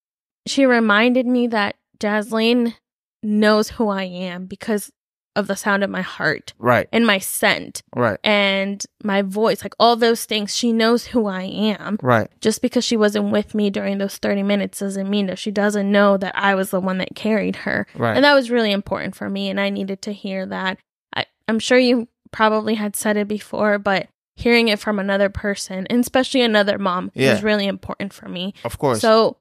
she 0.46 0.66
reminded 0.66 1.26
me 1.26 1.46
that 1.48 1.76
Jasleen 1.98 2.74
knows 3.22 3.70
who 3.70 3.88
I 3.88 4.04
am 4.04 4.46
because 4.46 4.92
of 5.36 5.46
the 5.48 5.56
sound 5.56 5.82
of 5.82 5.90
my 5.90 6.00
heart 6.02 6.52
Right. 6.58 6.88
and 6.92 7.06
my 7.06 7.18
scent 7.18 7.82
Right. 7.94 8.18
and 8.22 8.84
my 9.02 9.22
voice, 9.22 9.64
like 9.64 9.74
all 9.80 9.96
those 9.96 10.24
things. 10.24 10.54
She 10.54 10.72
knows 10.72 11.06
who 11.06 11.26
I 11.26 11.42
am. 11.42 11.98
Right. 12.02 12.28
Just 12.40 12.62
because 12.62 12.84
she 12.84 12.96
wasn't 12.96 13.32
with 13.32 13.54
me 13.54 13.68
during 13.70 13.98
those 13.98 14.16
30 14.18 14.42
minutes 14.44 14.78
doesn't 14.78 15.10
mean 15.10 15.26
that 15.26 15.38
she 15.38 15.50
doesn't 15.50 15.90
know 15.90 16.16
that 16.18 16.36
I 16.36 16.54
was 16.54 16.70
the 16.70 16.80
one 16.80 16.98
that 16.98 17.14
carried 17.16 17.56
her. 17.56 17.86
Right. 17.96 18.14
And 18.14 18.24
that 18.24 18.34
was 18.34 18.50
really 18.50 18.70
important 18.72 19.16
for 19.16 19.28
me. 19.28 19.48
And 19.50 19.58
I 19.60 19.70
needed 19.70 20.02
to 20.02 20.12
hear 20.12 20.46
that. 20.46 20.78
I, 21.14 21.26
I'm 21.48 21.58
sure 21.58 21.78
you 21.78 22.06
probably 22.30 22.74
had 22.74 22.94
said 22.96 23.16
it 23.16 23.26
before, 23.28 23.78
but 23.78 24.08
hearing 24.36 24.68
it 24.68 24.78
from 24.80 24.98
another 24.98 25.28
person, 25.30 25.86
and 25.88 26.00
especially 26.00 26.42
another 26.42 26.78
mom, 26.78 27.10
Yeah. 27.14 27.32
was 27.34 27.42
really 27.44 27.66
important 27.66 28.12
for 28.12 28.28
me. 28.28 28.52
of 28.64 28.78
course. 28.78 29.00
So, 29.00 29.36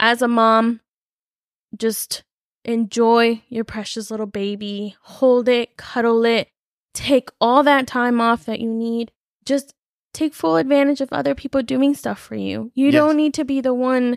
as 0.00 0.20
a 0.22 0.28
mom, 0.28 0.80
just 1.76 2.22
enjoy 2.66 3.42
your 3.48 3.64
precious 3.64 4.10
little 4.10 4.26
baby, 4.26 4.96
hold 5.02 5.48
it, 5.48 5.76
cuddle 5.76 6.24
it, 6.24 6.48
take 6.94 7.30
all 7.40 7.62
that 7.62 7.86
time 7.86 8.20
off 8.20 8.44
that 8.46 8.60
you 8.60 8.70
need. 8.70 9.10
Just 9.44 9.72
take 10.12 10.34
full 10.34 10.56
advantage 10.56 11.00
of 11.00 11.08
other 11.12 11.34
people 11.34 11.62
doing 11.62 11.94
stuff 11.94 12.18
for 12.18 12.34
you. 12.36 12.70
You 12.74 12.86
Yes. 12.86 12.94
don't 12.94 13.16
need 13.16 13.34
to 13.34 13.44
be 13.44 13.60
the 13.60 13.74
one 13.74 14.16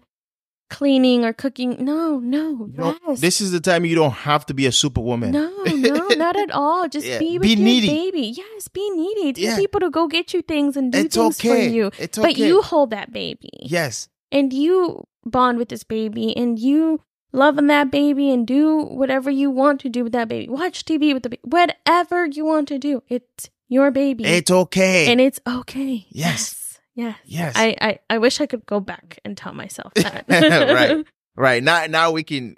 cleaning 0.70 1.26
or 1.26 1.34
cooking. 1.34 1.78
No, 1.84 2.20
no, 2.20 2.70
rest. 3.08 3.22
This 3.22 3.42
is 3.42 3.52
the 3.52 3.60
time 3.60 3.86
you 3.86 3.96
don't 3.96 4.12
have 4.12 4.46
to 4.48 4.54
be 4.54 4.66
a 4.68 4.72
superwoman. 4.72 5.32
no, 5.32 5.50
no, 5.66 6.08
not 6.10 6.36
at 6.38 6.52
all. 6.62 6.88
Just 6.88 7.08
Yeah, 7.08 7.18
be 7.20 7.34
with 7.40 7.42
be 7.42 7.50
your 7.56 7.66
needy. 7.66 7.88
baby. 7.88 8.22
Yes, 8.36 8.68
be 8.68 8.88
needy. 8.92 9.34
Tell 9.34 9.44
Yeah. 9.44 9.58
people 9.58 9.80
to 9.80 9.90
go 9.90 10.08
get 10.08 10.34
you 10.34 10.42
things 10.44 10.78
and 10.78 10.92
do 10.92 11.00
It's 11.00 11.16
things 11.16 11.40
okay. 11.40 11.68
for 11.68 11.74
you. 11.74 11.92
It's 11.98 12.18
okay. 12.20 12.28
But 12.28 12.38
you 12.38 12.62
hold 12.62 12.92
that 12.92 13.12
baby. 13.12 13.50
Yes. 13.62 14.10
and 14.32 14.54
you 14.54 15.04
bond 15.26 15.58
with 15.58 15.70
this 15.70 15.84
baby 15.84 16.38
and 16.38 16.60
you 16.60 17.02
love 17.32 17.58
on 17.58 17.68
that 17.68 17.92
baby 17.92 18.32
and 18.32 18.46
do 18.48 18.84
whatever 18.84 19.30
you 19.30 19.50
want 19.50 19.82
to 19.82 19.90
do 19.90 20.04
with 20.04 20.14
that 20.14 20.28
baby. 20.28 20.50
Watch 20.50 20.86
TV 20.86 21.14
with 21.14 21.24
the 21.24 21.30
baby. 21.30 21.42
Whatever 21.44 22.26
you 22.26 22.46
want 22.46 22.68
to 22.70 22.80
do. 22.80 23.04
It's 23.08 23.50
your 23.68 23.92
baby. 23.92 24.26
It's 24.26 24.52
okay. 24.52 25.12
and 25.12 25.22
it's 25.22 25.40
okay. 25.48 26.06
Yes. 26.10 26.80
Yes. 26.96 27.16
Yes. 27.26 27.54
yes. 27.54 27.54
I, 27.56 27.76
I, 27.80 28.00
I 28.10 28.18
wish 28.18 28.42
I 28.42 28.46
could 28.46 28.66
go 28.66 28.80
back 28.80 29.20
and 29.24 29.38
tell 29.38 29.54
myself 29.54 29.94
that. 29.96 30.26
Right. 30.28 31.06
right. 31.36 31.64
Now 31.64 31.86
now 31.86 32.12
we 32.12 32.24
can 32.24 32.56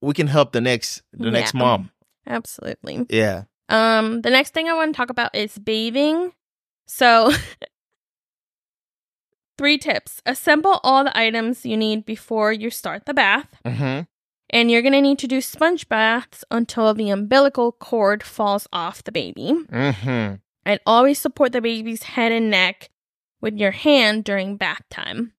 we 0.00 0.14
can 0.14 0.26
help 0.26 0.52
the 0.52 0.60
next 0.60 1.02
the 1.12 1.30
next 1.30 1.54
mom. 1.54 1.90
Absolutely. 2.26 3.06
Yeah. 3.10 3.44
Um, 3.68 4.20
the 4.22 4.30
next 4.30 4.54
thing 4.54 4.68
I 4.68 4.74
want 4.74 4.94
to 4.94 4.96
talk 4.96 5.10
about 5.10 5.34
is 5.34 5.58
bathing. 5.58 6.32
So, 6.86 7.32
three 9.58 9.78
tips: 9.78 10.20
assemble 10.26 10.80
all 10.82 11.04
the 11.04 11.16
items 11.18 11.64
you 11.64 11.76
need 11.76 12.04
before 12.04 12.52
you 12.52 12.70
start 12.70 13.06
the 13.06 13.14
bath, 13.14 13.48
Mm-hmm. 13.64 14.02
and 14.50 14.70
you're 14.70 14.82
gonna 14.82 15.00
need 15.00 15.18
to 15.20 15.26
do 15.28 15.40
sponge 15.40 15.88
baths 15.88 16.44
until 16.50 16.94
the 16.94 17.10
umbilical 17.10 17.72
cord 17.72 18.22
falls 18.22 18.66
off 18.72 19.02
the 19.04 19.12
baby. 19.12 19.52
Mm-hmm. 19.70 20.36
And 20.66 20.80
always 20.86 21.18
support 21.18 21.52
the 21.52 21.60
baby's 21.60 22.04
head 22.04 22.32
and 22.32 22.50
neck 22.50 22.88
with 23.42 23.58
your 23.58 23.72
hand 23.72 24.24
during 24.24 24.56
bath 24.56 24.80
time, 24.90 25.34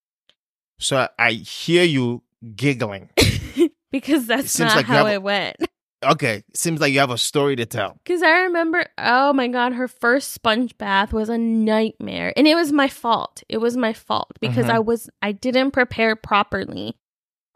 So 0.77 1.07
I, 1.17 1.31
hear 1.31 1.83
you 1.83 2.21
giggling. 2.55 3.09
because 3.91 4.27
that's 4.27 4.51
seems 4.51 4.69
not 4.69 4.75
like 4.75 4.85
how 4.85 5.05
have 5.05 5.13
it 5.15 5.23
went. 5.23 5.55
Okay. 6.05 6.43
Seems 6.53 6.79
like 6.79 6.93
you 6.93 6.99
have 6.99 7.09
a 7.09 7.17
story 7.17 7.55
to 7.57 7.65
tell. 7.65 7.97
Because 8.03 8.21
I 8.21 8.41
remember, 8.43 8.85
oh 8.97 9.33
my 9.33 9.47
God, 9.47 9.73
her 9.73 9.87
first 9.87 10.31
sponge 10.31 10.77
bath 10.77 11.11
was 11.13 11.29
a 11.29 11.37
nightmare. 11.37 12.31
And 12.37 12.47
it 12.47 12.55
was 12.55 12.71
my 12.71 12.87
fault. 12.87 13.43
It 13.49 13.57
was 13.57 13.75
my 13.75 13.93
fault 13.93 14.31
because 14.39 14.65
Mhm. 14.67 14.71
I 14.75 14.79
was, 14.79 15.09
I 15.21 15.31
didn't 15.31 15.71
prepare 15.71 16.15
properly. 16.15 16.95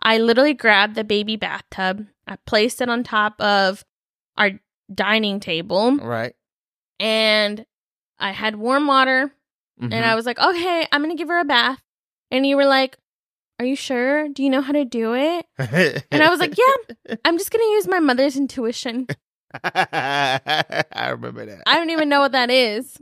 I 0.01 0.17
literally 0.17 0.53
grabbed 0.53 0.95
the 0.95 1.03
baby 1.03 1.35
bathtub, 1.35 2.05
I 2.25 2.37
placed 2.45 2.81
it 2.81 2.89
on 2.89 3.03
top 3.03 3.39
of 3.41 3.83
our 4.37 4.51
dining 4.93 5.39
table, 5.41 5.97
Right. 5.97 6.33
and 6.99 7.65
I 8.17 8.31
had 8.31 8.55
warm 8.55 8.87
water. 8.87 9.31
Mm-hmm. 9.81 9.93
And 9.93 10.05
I 10.05 10.15
was 10.15 10.25
like, 10.25 10.39
okay, 10.39 10.87
I'm 10.91 11.01
going 11.01 11.15
to 11.15 11.17
give 11.21 11.29
her 11.29 11.39
a 11.39 11.45
bath. 11.45 11.81
And 12.31 12.45
you 12.45 12.57
were 12.57 12.65
like, 12.65 12.97
are 13.59 13.65
you 13.65 13.75
sure? 13.75 14.29
Do 14.29 14.41
you 14.41 14.49
know 14.49 14.61
how 14.61 14.71
to 14.71 14.85
do 14.85 15.13
it? 15.13 15.45
And 16.11 16.23
I 16.23 16.29
was 16.29 16.39
like, 16.39 16.55
yeah, 16.57 17.15
I'm 17.25 17.37
just 17.37 17.51
going 17.51 17.61
to 17.61 17.71
use 17.73 17.87
my 17.87 17.99
mother's 17.99 18.37
intuition. 18.37 19.07
I 19.63 21.09
remember 21.11 21.45
that. 21.45 21.63
I 21.67 21.75
don't 21.75 21.89
even 21.89 22.09
know 22.09 22.21
what 22.21 22.31
that 22.31 22.49
is. 22.49 22.97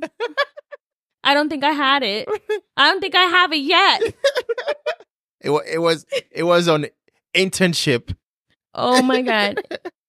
I 1.23 1.33
don't 1.33 1.49
think 1.49 1.63
I 1.63 1.71
had 1.71 2.03
it. 2.03 2.27
I 2.77 2.89
don't 2.89 3.01
think 3.01 3.15
I 3.15 3.23
have 3.23 3.51
it 3.53 3.57
yet. 3.57 4.01
It, 5.41 5.51
it 5.71 5.79
was 5.79 6.05
it 6.31 6.43
was 6.43 6.67
on 6.67 6.87
internship. 7.35 8.15
Oh 8.73 9.01
my 9.01 9.21
God. 9.21 9.61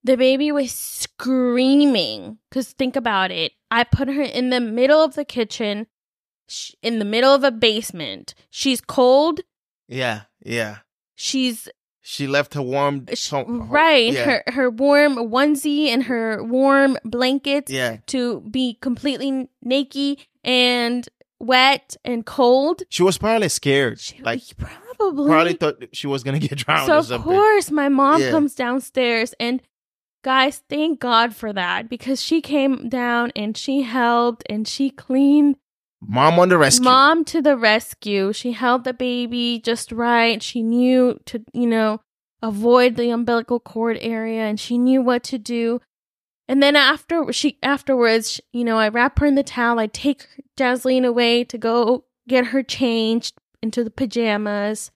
The 0.05 0.17
baby 0.17 0.53
was 0.53 0.71
screaming. 0.73 2.39
Because 2.49 2.73
think 2.73 2.97
about 2.97 3.31
it. 3.31 3.53
I 3.71 3.85
put 3.85 4.09
her 4.09 4.23
in 4.23 4.51
the 4.51 4.61
middle 4.61 5.03
of 5.03 5.15
the 5.15 5.25
kitchen, 5.25 5.87
sh- 6.49 6.73
in 6.83 6.99
the 6.99 7.05
middle 7.05 7.35
of 7.35 7.45
a 7.45 7.51
basement. 7.51 8.35
She's 8.49 8.81
cold. 8.81 9.41
Yeah, 9.89 10.23
yeah. 10.45 10.79
She's 11.15 11.69
She 12.01 12.27
left 12.27 12.55
her 12.55 12.63
warm. 12.63 13.07
Uh, 13.11 13.15
sh- 13.15 13.31
home- 13.31 13.61
home- 13.61 13.71
right. 13.71 14.13
Yeah, 14.13 14.25
Her, 14.25 14.43
her 14.53 14.71
warm 14.71 15.17
onesie 15.17 15.89
and 15.89 16.05
her 16.05 16.43
warm 16.43 16.97
blankets 17.05 17.71
yeah. 17.71 17.99
to 18.07 18.41
be 18.51 18.79
completely 18.81 19.49
naked 19.63 20.25
and 20.45 21.09
wet 21.41 21.97
and 22.05 22.25
cold. 22.25 22.83
She 22.89 23.03
was 23.03 23.19
probably 23.19 23.49
scared. 23.49 24.01
She, 24.01 24.21
like 24.23 24.43
probably. 24.57 25.27
probably 25.29 25.53
thought 25.55 25.85
she 25.93 26.07
was 26.07 26.23
gonna 26.23 26.39
get 26.49 26.57
drowned 26.59 26.87
So 26.87 27.15
of 27.15 27.23
course 27.23 27.71
my 27.71 27.89
mom 27.89 28.21
Yeah. 28.23 28.31
comes 28.31 28.55
downstairs 28.55 29.35
and 29.39 29.61
guys, 30.25 30.63
thank 30.69 30.99
God 31.01 31.35
for 31.35 31.53
that 31.53 31.89
because 31.89 32.21
she 32.23 32.41
came 32.41 32.89
down 32.89 33.33
and 33.37 33.57
she 33.57 33.83
helped 33.83 34.45
and 34.49 34.67
she 34.67 34.91
cleaned 34.91 35.57
Mom 36.01 36.39
on 36.39 36.49
the 36.49 36.59
rescue. 36.59 36.85
mom 36.85 37.25
to 37.25 37.43
the 37.43 37.57
rescue. 37.57 38.33
She 38.33 38.53
held 38.53 38.85
the 38.85 38.95
baby 38.95 39.61
just 39.63 39.91
right. 39.93 40.43
She 40.43 40.63
knew 40.63 41.19
to, 41.27 41.45
you 41.53 41.67
know, 41.67 42.01
avoid 42.43 42.97
the 42.97 43.11
umbilical 43.11 43.59
cord 43.59 43.99
area 44.01 44.43
and 44.43 44.61
she 44.61 44.79
knew 44.79 45.03
what 45.03 45.25
to 45.25 45.39
do. 45.39 45.81
And 46.47 46.63
then 46.63 46.77
after 46.77 47.33
she 47.33 47.59
afterwards, 47.63 48.33
sh- 48.33 48.41
you 48.53 48.65
know, 48.65 48.79
I 48.79 48.89
wrap 48.89 49.19
her 49.19 49.27
in 49.27 49.35
the 49.35 49.43
towel. 49.43 49.79
I 49.79 49.87
take 49.87 50.27
Jasleen 50.57 51.05
away 51.05 51.45
to 51.45 51.59
go 51.59 52.05
get 52.27 52.47
her 52.47 52.63
changed 52.63 53.37
into 53.63 53.83
the 53.83 53.91
pajamas. 53.91 54.91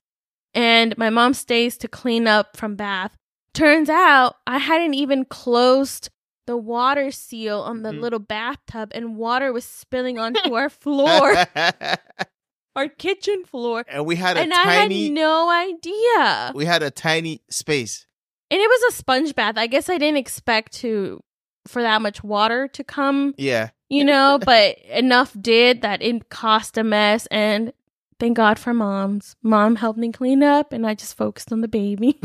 And 0.53 0.97
my 0.97 1.09
mom 1.09 1.33
stays 1.33 1.77
to 1.77 1.87
clean 1.87 2.27
up 2.27 2.55
from 2.55 2.75
bath. 2.75 3.15
Turns 3.53 3.89
out 3.89 4.37
I 4.47 4.57
hadn't 4.57 4.93
even 4.95 5.25
closed 5.25 6.09
the 6.45 6.57
water 6.57 7.09
seal 7.11 7.59
on 7.61 7.83
the 7.83 7.91
Mhm. 7.91 8.01
little 8.01 8.19
bathtub 8.19 8.91
and 8.93 9.15
water 9.15 9.51
was 9.53 9.65
spilling 9.65 10.17
onto 10.23 10.53
our 10.55 10.69
floor, 10.69 11.35
our 12.75 12.87
kitchen 12.87 13.45
floor. 13.45 13.85
and 13.87 14.05
we 14.05 14.15
had 14.15 14.37
a 14.37 14.41
And 14.41 14.53
I 14.53 14.57
had 14.63 14.81
tiny. 14.83 15.09
no 15.09 15.49
idea. 15.49 16.51
we 16.55 16.65
had 16.65 16.83
a 16.83 16.91
tiny 16.91 17.41
space. 17.49 18.07
And 18.51 18.59
it 18.61 18.67
was 18.69 18.93
a 18.93 18.95
sponge 18.97 19.33
bath. 19.35 19.55
I 19.57 19.67
guess 19.67 19.89
I 19.89 19.97
didn't 19.97 20.17
expect 20.17 20.73
to 20.81 21.21
for 21.67 21.81
that 21.81 22.01
much 22.01 22.23
water 22.23 22.67
to 22.67 22.83
come, 22.83 23.33
Yeah. 23.37 23.69
you 23.89 24.03
know, 24.11 24.37
but 24.43 24.77
enough 24.89 25.35
did 25.39 25.81
that 25.81 26.01
it 26.01 26.29
cost 26.29 26.77
a 26.77 26.83
mess 26.83 27.25
and 27.27 27.71
thank 28.19 28.35
God 28.37 28.59
for 28.59 28.73
moms. 28.73 29.35
Mom 29.41 29.75
helped 29.77 29.97
me 29.99 30.11
clean 30.11 30.43
up 30.43 30.73
and 30.73 30.85
I 30.85 30.93
just 30.93 31.15
focused 31.15 31.51
on 31.53 31.61
the 31.61 31.67
baby. 31.69 32.19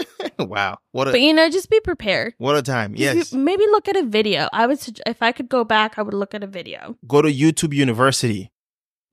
wow. 0.38 0.78
What 0.92 1.04
but 1.06 1.14
a 1.14 1.20
you 1.20 1.32
know, 1.32 1.48
just 1.50 1.70
be 1.70 1.80
prepared. 1.80 2.34
what 2.38 2.56
a 2.56 2.62
time. 2.62 2.94
Just 2.94 3.14
be- 3.14 3.18
Yes. 3.18 3.32
Maybe 3.32 3.64
look 3.66 3.88
at 3.88 3.96
a 3.96 4.02
video. 4.04 4.48
I 4.52 4.66
would 4.66 4.78
if 5.06 5.22
I 5.22 5.32
could 5.32 5.48
go 5.48 5.64
back, 5.64 5.98
I 5.98 6.02
would 6.02 6.14
look 6.14 6.34
at 6.34 6.42
a 6.42 6.46
video. 6.46 6.96
Go 7.06 7.22
to 7.22 7.28
YouTube 7.32 7.74
University. 7.74 8.50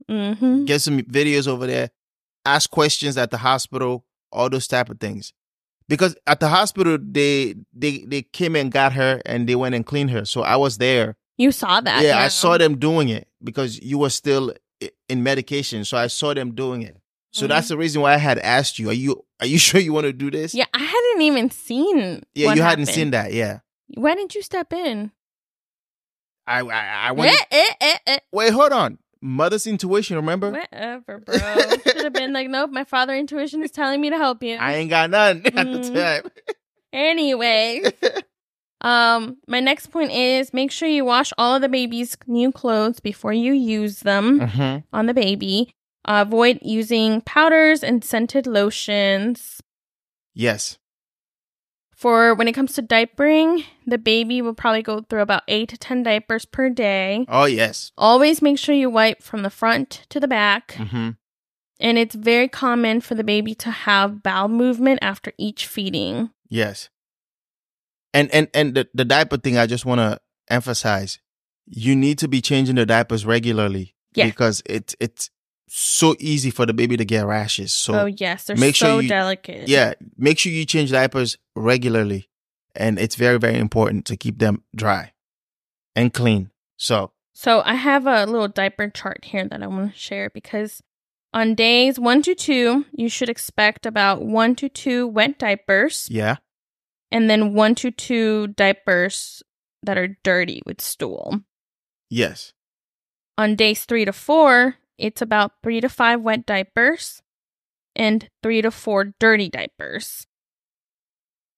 Mhm. 0.09 0.65
Get 0.65 0.81
some 0.81 0.99
videos 1.01 1.47
over 1.47 1.67
there. 1.67 1.89
Ask 2.45 2.69
questions 2.69 3.17
at 3.17 3.31
the 3.31 3.37
hospital. 3.37 4.05
All 4.31 4.49
those 4.49 4.67
type 4.67 4.89
of 4.89 4.99
things. 4.99 5.33
Because 5.87 6.15
at 6.27 6.39
the 6.39 6.47
hospital, 6.49 6.97
they 7.01 7.55
they 7.73 8.05
they 8.07 8.21
came 8.21 8.55
and 8.55 8.71
got 8.71 8.93
her 8.93 9.21
and 9.25 9.47
they 9.49 9.55
went 9.55 9.75
and 9.75 9.85
cleaned 9.85 10.11
her. 10.11 10.25
So 10.25 10.41
I 10.41 10.55
was 10.55 10.77
there. 10.77 11.17
You 11.37 11.51
saw 11.51 11.79
that. 11.81 12.03
yeah, 12.03 12.19
I 12.19 12.27
saw 12.27 12.57
them 12.57 12.77
doing 12.77 13.07
it 13.09 13.27
because 13.43 13.79
you 13.81 13.97
were 13.97 14.09
still 14.09 14.53
in 15.07 15.23
medication. 15.23 15.85
So 15.85 15.97
I 15.97 16.07
saw 16.07 16.33
them 16.33 16.53
doing 16.53 16.81
it. 16.83 16.97
So 17.31 17.45
Mhm. 17.45 17.49
that's 17.49 17.67
the 17.67 17.77
reason 17.77 18.01
why 18.01 18.13
I 18.13 18.17
had 18.17 18.39
asked 18.39 18.79
you. 18.79 18.89
Are 18.89 18.93
you 18.93 19.23
are 19.39 19.45
you 19.45 19.57
sure 19.67 19.79
you 19.81 19.93
want 19.93 20.05
to 20.05 20.13
do 20.13 20.31
this? 20.31 20.53
Yeah, 20.55 20.65
I 20.73 20.79
hadn't 20.79 21.21
even 21.21 21.49
seen. 21.51 22.23
Yeah, 22.33 22.53
you 22.53 22.61
hadn't 22.61 22.87
happened. 22.87 22.87
seen 22.89 23.11
that. 23.11 23.33
Yeah. 23.33 23.59
Why 23.95 24.15
didn't 24.15 24.35
you 24.35 24.41
step 24.41 24.73
in? 24.73 25.11
I 26.47 26.61
I, 26.61 27.07
I 27.09 27.11
went. 27.11 27.31
Eh, 27.31 27.45
eh, 27.51 27.73
eh, 27.81 27.97
eh. 28.07 28.17
Wait, 28.31 28.51
hold 28.53 28.71
on. 28.71 28.97
Mother's 29.21 29.67
intuition. 29.67 30.15
Remember? 30.15 30.51
Whatever, 30.51 31.19
bro. 31.25 31.35
Should 31.37 32.03
have 32.05 32.13
been 32.13 32.33
like, 32.33 32.49
nope. 32.49 32.71
My 32.71 32.83
father 32.85 33.13
intuition 33.13 33.61
is 33.63 33.71
telling 33.71 33.99
me 34.01 34.09
to 34.09 34.17
help 34.17 34.41
you. 34.41 34.55
I 34.55 34.75
ain't 34.75 34.89
got 34.89 35.09
none 35.09 35.41
at 35.45 35.53
the 35.53 35.59
Mm. 35.61 35.93
time. 35.93 36.31
Anyway, 36.93 37.83
um, 38.81 39.37
my 39.47 39.59
next 39.59 39.87
point 39.87 40.11
is 40.11 40.53
make 40.53 40.71
sure 40.71 40.87
you 40.89 41.05
wash 41.05 41.31
all 41.37 41.55
of 41.55 41.61
the 41.61 41.69
baby's 41.69 42.17
new 42.27 42.51
clothes 42.51 42.99
before 42.99 43.33
you 43.33 43.53
use 43.53 43.99
them 43.99 44.39
Mhm. 44.39 44.83
on 44.93 45.05
the 45.05 45.13
baby. 45.13 45.75
Avoid 46.09 46.57
using 46.63 47.21
powders 47.21 47.83
and 47.83 48.03
scented 48.03 48.47
lotions. 48.47 49.61
Yes. 50.33 50.79
For 51.95 52.33
when 52.33 52.47
it 52.47 52.53
comes 52.53 52.73
to 52.73 52.81
diapering, 52.81 53.63
the 53.85 53.99
baby 53.99 54.41
will 54.41 54.55
probably 54.55 54.81
go 54.81 55.01
through 55.01 55.21
about 55.21 55.43
eight 55.47 55.69
to 55.69 55.77
10 55.77 56.01
diapers 56.01 56.45
per 56.45 56.69
day. 56.69 57.25
Oh 57.29 57.45
yes. 57.45 57.91
Always 57.95 58.41
make 58.41 58.57
sure 58.57 58.73
you 58.73 58.89
wipe 58.89 59.21
from 59.21 59.43
the 59.43 59.51
front 59.51 60.07
to 60.09 60.19
the 60.19 60.27
back. 60.27 60.71
hmm 60.73 61.11
And 61.79 61.97
it's 61.99 62.15
very 62.15 62.47
common 62.47 63.01
for 63.01 63.13
the 63.13 63.23
baby 63.23 63.53
to 63.55 63.69
have 63.69 64.23
bowel 64.23 64.47
movement 64.47 64.99
after 65.03 65.33
each 65.37 65.67
feeding. 65.67 66.31
Yes. 66.49 66.89
And 68.13 68.33
and 68.33 68.47
and 68.55 68.73
the, 68.73 68.87
the 68.95 69.05
diaper 69.05 69.37
thing, 69.37 69.57
I 69.57 69.67
just 69.67 69.85
want 69.85 69.99
to 69.99 70.19
emphasize, 70.49 71.19
you 71.67 71.95
need 71.95 72.17
to 72.17 72.27
be 72.27 72.41
changing 72.41 72.75
the 72.75 72.85
diapers 72.87 73.27
regularly. 73.27 73.93
Yeah. 74.15 74.25
Because 74.25 74.63
it 74.65 74.95
it's 74.99 75.29
so 75.69 76.15
easy 76.19 76.49
for 76.51 76.65
the 76.65 76.73
baby 76.73 76.97
to 76.97 77.05
get 77.05 77.25
rashes. 77.25 77.71
So 77.71 77.93
oh, 77.93 78.05
yes. 78.05 78.45
They're 78.45 78.55
make 78.57 78.75
sure 78.75 78.87
so 78.87 78.99
you- 78.99 79.09
delicate. 79.09 79.67
yeah, 79.67 79.93
make 80.17 80.39
sure 80.39 80.51
you 80.51 80.65
change 80.65 80.91
diapers 80.91 81.37
regularly, 81.55 82.29
and 82.75 82.99
it's 82.99 83.15
very 83.15 83.37
very 83.39 83.57
important 83.57 84.05
to 84.05 84.17
keep 84.17 84.39
them 84.39 84.63
dry 84.75 85.13
and 85.95 86.13
clean. 86.13 86.51
So 86.77 87.11
So 87.33 87.61
I 87.65 87.75
have 87.75 88.07
a 88.07 88.25
little 88.25 88.47
diaper 88.47 88.89
chart 88.89 89.25
here 89.25 89.47
that 89.47 89.61
I 89.63 89.67
want 89.67 89.93
to 89.93 89.97
share 89.99 90.29
because 90.29 90.81
On 91.31 91.53
days 91.53 91.99
one 91.99 92.23
to 92.23 92.33
two, 92.33 92.85
you 92.91 93.07
should 93.07 93.29
expect 93.29 93.85
about 93.85 94.23
one 94.25 94.55
to 94.55 94.67
two 94.67 95.05
wet 95.07 95.37
diapers 95.37 96.07
Yeah. 96.09 96.37
and 97.11 97.29
then 97.29 97.53
one 97.53 97.75
to 97.75 97.91
two 97.91 98.47
diapers 98.47 99.43
that 99.83 99.95
are 99.97 100.17
dirty 100.23 100.61
with 100.65 100.81
stool. 100.81 101.41
Yes. 102.09 102.53
On 103.37 103.55
days 103.55 103.85
three 103.85 104.05
to 104.05 104.11
four, 104.13 104.77
it's 104.99 105.21
about 105.21 105.53
three 105.63 105.81
to 105.81 105.89
five 105.89 106.21
wet 106.21 106.45
diapers 106.45 107.21
and 107.95 108.29
three 108.43 108.61
to 108.61 108.71
four 108.71 109.13
dirty 109.19 109.49
diapers. 109.49 110.25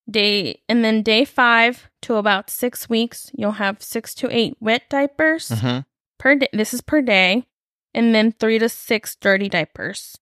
Day 0.09 0.61
and 0.67 0.83
then 0.83 1.03
day 1.03 1.23
five 1.25 1.89
to 2.01 2.15
about 2.15 2.49
six 2.49 2.89
weeks, 2.89 3.31
you'll 3.33 3.53
have 3.53 3.81
six 3.81 4.13
to 4.15 4.27
eight 4.35 4.55
wet 4.59 4.83
diapers 4.89 5.49
Mm-hmm. 5.49 5.79
per 6.19 6.35
day. 6.35 6.47
This 6.51 6.73
is 6.73 6.81
per 6.81 7.01
day, 7.01 7.45
and 7.93 8.13
then 8.13 8.31
three 8.33 8.59
to 8.59 8.67
six 8.67 9.15
dirty 9.15 9.47
diapers 9.47 10.17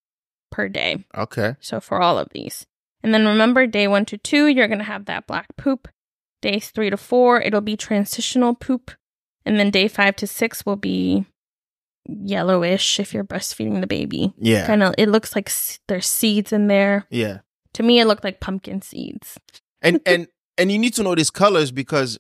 per 0.52 0.68
day. 0.68 1.06
Okay. 1.18 1.56
So 1.60 1.80
for 1.80 2.02
all 2.02 2.18
of 2.20 2.28
these. 2.34 2.66
And 3.02 3.14
then 3.14 3.26
remember, 3.26 3.66
day 3.66 3.88
one 3.88 4.06
to 4.06 4.18
two, 4.18 4.48
you're 4.48 4.68
going 4.68 4.80
to 4.80 4.84
have 4.84 5.06
that 5.06 5.26
black 5.26 5.56
poop. 5.58 5.88
Days 6.42 6.70
three 6.70 6.90
to 6.90 6.98
four, 6.98 7.42
it'll 7.42 7.62
be 7.62 7.78
transitional 7.78 8.54
poop. 8.56 8.92
And 9.46 9.58
then 9.58 9.72
day 9.72 9.88
five 9.88 10.18
to 10.18 10.28
six 10.28 10.66
will 10.66 10.76
be 10.76 11.26
yellowish 12.24 13.00
if 13.00 13.14
you're 13.14 13.24
breastfeeding 13.24 13.82
the 13.82 13.88
baby. 13.88 14.34
Yeah. 14.38 14.66
Kind 14.66 14.84
of, 14.84 14.94
it 14.98 15.10
looks 15.10 15.36
like 15.36 15.52
there's 15.88 16.08
seeds 16.08 16.52
in 16.54 16.68
there. 16.68 17.06
Yeah. 17.10 17.40
To 17.74 17.84
me, 17.84 18.00
it 18.00 18.06
looked 18.06 18.24
like 18.24 18.40
pumpkin 18.40 18.82
seeds. 18.82 19.38
And 19.82 20.02
and 20.06 20.28
and 20.58 20.72
you 20.72 20.78
need 20.78 20.94
to 20.96 21.04
know 21.04 21.16
these 21.16 21.30
colors 21.30 21.72
because 21.72 22.20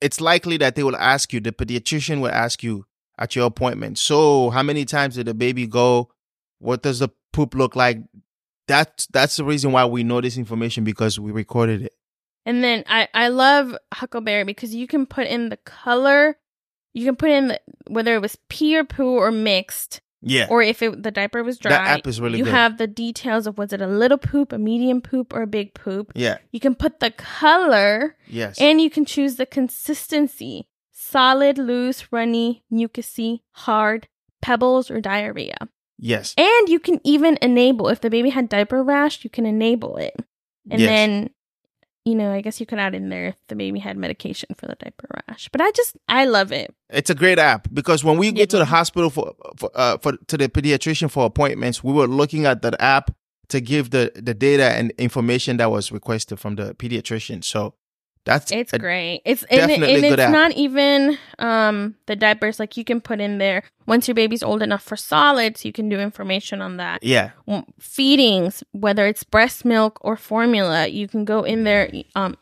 it's 0.00 0.20
likely 0.20 0.56
that 0.58 0.74
they 0.74 0.82
will 0.82 0.96
ask 0.96 1.32
you. 1.32 1.40
The 1.40 1.52
pediatrician 1.52 2.20
will 2.20 2.30
ask 2.30 2.62
you 2.62 2.84
at 3.18 3.34
your 3.36 3.46
appointment. 3.46 3.98
So, 3.98 4.50
how 4.50 4.62
many 4.62 4.84
times 4.84 5.14
did 5.14 5.26
the 5.26 5.34
baby 5.34 5.66
go? 5.66 6.10
What 6.58 6.82
does 6.82 6.98
the 6.98 7.08
poop 7.32 7.54
look 7.54 7.76
like? 7.76 7.98
That's 8.66 9.06
that's 9.06 9.36
the 9.36 9.44
reason 9.44 9.72
why 9.72 9.84
we 9.84 10.02
know 10.02 10.20
this 10.20 10.36
information 10.36 10.84
because 10.84 11.18
we 11.18 11.32
recorded 11.32 11.82
it. 11.82 11.92
And 12.46 12.62
then 12.62 12.84
I, 12.86 13.08
I 13.14 13.28
love 13.28 13.74
Huckleberry 13.92 14.44
because 14.44 14.74
you 14.74 14.86
can 14.86 15.06
put 15.06 15.26
in 15.26 15.48
the 15.48 15.56
color. 15.56 16.36
You 16.94 17.04
can 17.04 17.16
put 17.16 17.30
in 17.30 17.58
whether 17.88 18.14
it 18.14 18.22
was 18.22 18.36
pee 18.48 18.76
or 18.76 18.84
poo 18.84 19.16
or 19.16 19.30
mixed, 19.30 20.00
Yeah. 20.22 20.46
or 20.48 20.62
if 20.62 20.80
it, 20.80 21.02
the 21.02 21.10
diaper 21.10 21.42
was 21.42 21.58
dry. 21.58 21.72
That 21.72 21.98
app 21.98 22.06
is 22.06 22.20
really 22.20 22.38
you 22.38 22.44
good. 22.44 22.52
have 22.54 22.78
the 22.78 22.86
details 22.86 23.46
of 23.46 23.58
was 23.58 23.72
it 23.72 23.82
a 23.82 23.86
little 23.86 24.16
poop, 24.18 24.52
a 24.52 24.58
medium 24.58 25.00
poop, 25.02 25.34
or 25.34 25.42
a 25.42 25.46
big 25.46 25.74
poop. 25.74 26.12
yeah. 26.14 26.38
You 26.52 26.60
can 26.60 26.74
put 26.74 27.00
the 27.00 27.10
color 27.10 28.16
Yes. 28.28 28.56
and 28.60 28.80
you 28.80 28.88
can 28.90 29.04
choose 29.04 29.36
the 29.36 29.46
consistency 29.46 30.66
solid, 30.92 31.58
loose, 31.58 32.10
runny, 32.12 32.64
mucousy, 32.72 33.40
hard, 33.52 34.08
pebbles, 34.40 34.90
or 34.90 35.00
diarrhea. 35.00 35.56
yes. 35.98 36.34
And 36.38 36.68
you 36.68 36.78
can 36.80 37.00
even 37.04 37.38
enable, 37.42 37.88
if 37.88 38.00
the 38.00 38.10
baby 38.10 38.30
had 38.30 38.48
diaper 38.48 38.82
rash, 38.82 39.22
you 39.24 39.30
can 39.30 39.46
enable 39.46 39.96
it. 39.96 40.14
And 40.70 40.80
Yes. 40.80 40.88
then, 40.88 41.30
you 42.04 42.14
know, 42.14 42.32
I 42.32 42.42
guess 42.42 42.60
you 42.60 42.66
could 42.66 42.78
add 42.78 42.94
in 42.94 43.08
there 43.08 43.28
if 43.28 43.36
the 43.48 43.56
baby 43.56 43.78
had 43.78 43.96
medication 43.96 44.54
for 44.58 44.66
the 44.66 44.74
diaper 44.74 45.08
rash. 45.28 45.48
But 45.50 45.62
I 45.62 45.70
just, 45.70 45.96
I 46.08 46.26
love 46.26 46.52
it. 46.52 46.74
It's 46.90 47.08
a 47.08 47.14
great 47.14 47.38
app 47.38 47.68
because 47.72 48.04
when 48.04 48.18
we 48.18 48.30
get 48.30 48.50
to 48.50 48.58
the 48.58 48.66
hospital 48.66 49.08
for 49.10 49.34
for 49.56 49.70
uh, 49.74 49.96
for 49.98 50.12
to 50.12 50.36
the 50.36 50.48
pediatrician 50.48 51.10
for 51.10 51.24
appointments, 51.24 51.82
we 51.82 51.92
were 51.92 52.06
looking 52.06 52.44
at 52.46 52.62
that 52.62 52.80
app 52.80 53.10
to 53.48 53.60
give 53.60 53.90
the 53.90 54.12
the 54.14 54.34
data 54.34 54.64
and 54.64 54.90
information 54.98 55.56
that 55.56 55.70
was 55.70 55.90
requested 55.92 56.38
from 56.38 56.56
the 56.56 56.74
pediatrician. 56.74 57.42
So 57.42 57.74
that's 58.24 58.50
It's 58.52 58.72
great. 58.72 59.22
It's 59.24 59.42
and, 59.44 59.52
it, 59.52 59.66
definitely 59.66 59.94
and 59.96 60.04
it's 60.04 60.22
app. 60.22 60.30
not 60.30 60.52
even 60.52 61.18
um 61.44 61.94
the 62.06 62.16
diapers 62.16 62.58
like 62.58 62.76
you 62.78 62.84
can 62.84 63.00
put 63.00 63.20
in 63.20 63.38
there 63.38 63.62
once 63.86 64.08
your 64.08 64.14
baby's 64.14 64.42
old 64.42 64.62
enough 64.62 64.82
for 64.82 64.96
solids, 64.96 65.64
you 65.64 65.72
can 65.72 65.88
do 65.90 66.00
information 66.00 66.62
on 66.62 66.78
that. 66.78 67.02
Yeah. 67.02 67.30
Mm, 67.46 67.64
Feedings, 67.78 68.64
whether 68.72 69.06
it's 69.06 69.24
breast 69.24 69.64
milk 69.64 69.98
or 70.00 70.16
formula, 70.16 70.86
you 70.86 71.06
can 71.06 71.24
go 71.24 71.42
in 71.42 71.64
there 71.64 71.90
um 72.14 72.36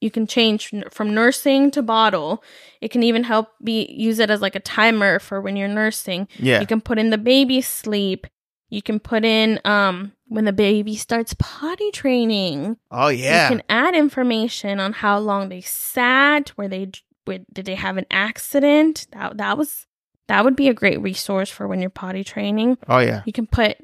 you 0.00 0.10
can 0.10 0.26
change 0.26 0.72
from 0.90 1.14
nursing 1.14 1.70
to 1.70 1.82
bottle. 1.82 2.42
It 2.80 2.90
can 2.90 3.02
even 3.02 3.24
help 3.24 3.48
be 3.62 3.86
use 3.90 4.18
it 4.18 4.30
as 4.30 4.40
like 4.42 4.54
a 4.54 4.60
timer 4.60 5.18
for 5.18 5.40
when 5.40 5.56
you're 5.56 5.68
nursing. 5.82 6.28
Yeah. 6.38 6.60
You 6.60 6.66
can 6.66 6.80
put 6.80 6.98
in 6.98 7.10
the 7.10 7.18
baby 7.18 7.60
sleep. 7.62 8.26
You 8.68 8.82
can 8.82 8.98
put 9.00 9.24
in 9.24 9.60
um 9.64 10.12
when 10.28 10.44
the 10.44 10.52
baby 10.52 10.96
starts 10.96 11.34
potty 11.38 11.90
training. 11.92 12.76
oh 12.90 13.08
yeah. 13.08 13.48
You 13.48 13.56
can 13.56 13.62
add 13.68 13.94
information 13.94 14.80
on 14.80 14.92
how 14.92 15.18
long 15.18 15.48
they 15.48 15.60
sat, 15.62 16.50
where 16.56 16.68
they 16.68 16.90
where, 17.26 17.40
did 17.52 17.66
they 17.66 17.74
have 17.74 17.96
an 17.96 18.06
accident. 18.10 19.06
That 19.12 19.36
that 19.38 19.58
was 19.58 19.86
that 20.28 20.44
would 20.44 20.56
be 20.56 20.68
a 20.68 20.74
great 20.74 21.00
resource 21.00 21.50
for 21.50 21.68
when 21.68 21.80
you're 21.80 21.90
potty 21.90 22.24
training. 22.24 22.78
oh 22.88 22.98
yeah. 22.98 23.22
You 23.26 23.32
can 23.32 23.46
put 23.46 23.76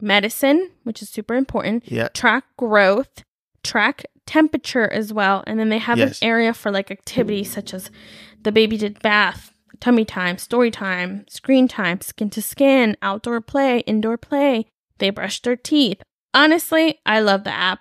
medicine, 0.00 0.70
which 0.84 1.02
is 1.02 1.08
super 1.10 1.34
important. 1.34 1.90
Yeah. 1.90 2.08
Track 2.08 2.44
growth, 2.56 3.22
track 3.62 4.04
temperature 4.26 4.90
as 4.90 5.12
well, 5.12 5.44
and 5.46 5.58
then 5.58 5.68
they 5.68 5.78
have 5.78 5.98
Yes. 5.98 6.22
an 6.22 6.28
area 6.28 6.54
for 6.54 6.70
like 6.70 6.90
activities 6.90 7.50
such 7.52 7.74
as 7.74 7.90
the 8.42 8.52
baby 8.52 8.76
did 8.78 9.00
bath, 9.02 9.52
tummy 9.80 10.04
time, 10.04 10.38
story 10.38 10.70
time, 10.70 11.24
screen 11.28 11.68
time, 11.68 12.00
skin 12.00 12.30
to 12.30 12.40
skin, 12.40 12.96
outdoor 13.02 13.40
play, 13.40 13.80
indoor 13.80 14.16
play. 14.16 14.66
They 14.98 15.10
brush 15.10 15.42
their 15.42 15.56
teeth. 15.56 16.00
Honestly, 16.32 17.00
I 17.04 17.20
love 17.20 17.44
the 17.44 17.52
app. 17.52 17.80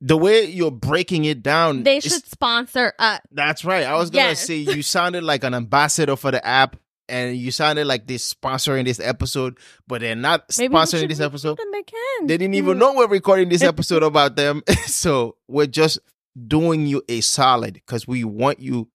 The 0.00 0.16
way 0.16 0.44
you're 0.44 0.70
breaking 0.70 1.24
it 1.24 1.42
down, 1.42 1.82
They 1.82 1.98
should 2.00 2.24
sponsor 2.26 2.92
us. 2.98 3.20
That's 3.32 3.64
right. 3.64 3.84
I 3.84 3.96
was 3.96 4.10
gonna 4.10 4.28
Yes. 4.28 4.46
say 4.46 4.56
you 4.56 4.82
sounded 4.82 5.24
like 5.24 5.42
an 5.44 5.54
ambassador 5.54 6.14
for 6.14 6.30
the 6.30 6.44
app, 6.46 6.76
and 7.08 7.36
you 7.36 7.50
sounded 7.50 7.86
like 7.86 8.06
they're 8.06 8.18
sponsoring 8.18 8.84
this 8.84 9.00
episode, 9.00 9.58
but 9.88 10.00
they're 10.00 10.14
not 10.14 10.44
Maybe 10.56 10.72
sponsoring 10.74 11.08
this 11.08 11.18
episode. 11.20 11.58
They 11.72 11.82
can. 11.82 12.26
They 12.28 12.36
didn't 12.38 12.54
even 12.54 12.78
know 12.78 12.94
we're 12.94 13.08
recording 13.08 13.48
this 13.48 13.62
episode 13.72 14.02
about 14.04 14.36
them. 14.36 14.62
so 14.86 15.36
we're 15.48 15.66
just 15.66 15.98
doing 16.46 16.86
you 16.86 17.02
a 17.08 17.20
solid 17.20 17.74
because 17.74 18.06
we 18.06 18.22
want 18.22 18.60
you 18.60 18.88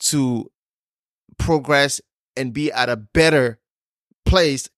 to 0.00 0.50
progress 1.38 2.00
and 2.36 2.52
be 2.52 2.72
at 2.72 2.88
a 2.88 2.96
better 2.96 3.60
place 4.26 4.68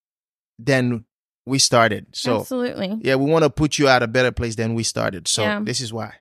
than 0.58 1.04
we 1.46 1.58
started. 1.58 2.06
So 2.12 2.40
Absolutely. 2.40 2.98
yeah, 3.02 3.16
we 3.16 3.30
want 3.30 3.44
to 3.44 3.50
put 3.50 3.78
you 3.78 3.88
at 3.88 4.02
a 4.02 4.06
better 4.08 4.32
place 4.32 4.54
than 4.56 4.74
we 4.74 4.82
started. 4.82 5.26
So 5.28 5.42
Yeah. 5.42 5.60
this 5.62 5.80
is 5.80 5.92
why. 5.92 6.14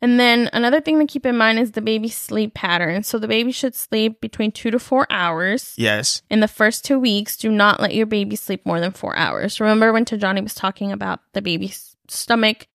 And 0.00 0.20
then 0.20 0.48
another 0.52 0.80
thing 0.80 1.00
to 1.00 1.06
keep 1.06 1.26
in 1.26 1.36
mind 1.36 1.58
is 1.58 1.72
the 1.72 1.80
baby's 1.80 2.16
sleep 2.16 2.54
pattern. 2.54 3.02
So 3.02 3.18
the 3.18 3.26
baby 3.26 3.50
should 3.50 3.74
sleep 3.74 4.20
between 4.20 4.52
two 4.52 4.70
to 4.70 4.78
four 4.78 5.08
hours. 5.10 5.74
Yes. 5.76 6.22
In 6.30 6.38
the 6.38 6.46
first 6.46 6.84
two 6.84 7.00
weeks, 7.00 7.36
do 7.36 7.50
not 7.50 7.80
let 7.80 7.92
your 7.94 8.06
baby 8.06 8.36
sleep 8.36 8.64
more 8.64 8.78
than 8.78 8.92
four 8.92 9.16
hours. 9.16 9.58
Remember 9.60 9.92
when 9.92 10.04
Tijani 10.04 10.40
was 10.42 10.54
talking 10.54 10.92
about 10.92 11.18
the 11.32 11.42
baby's 11.42 11.96
stomach, 12.06 12.68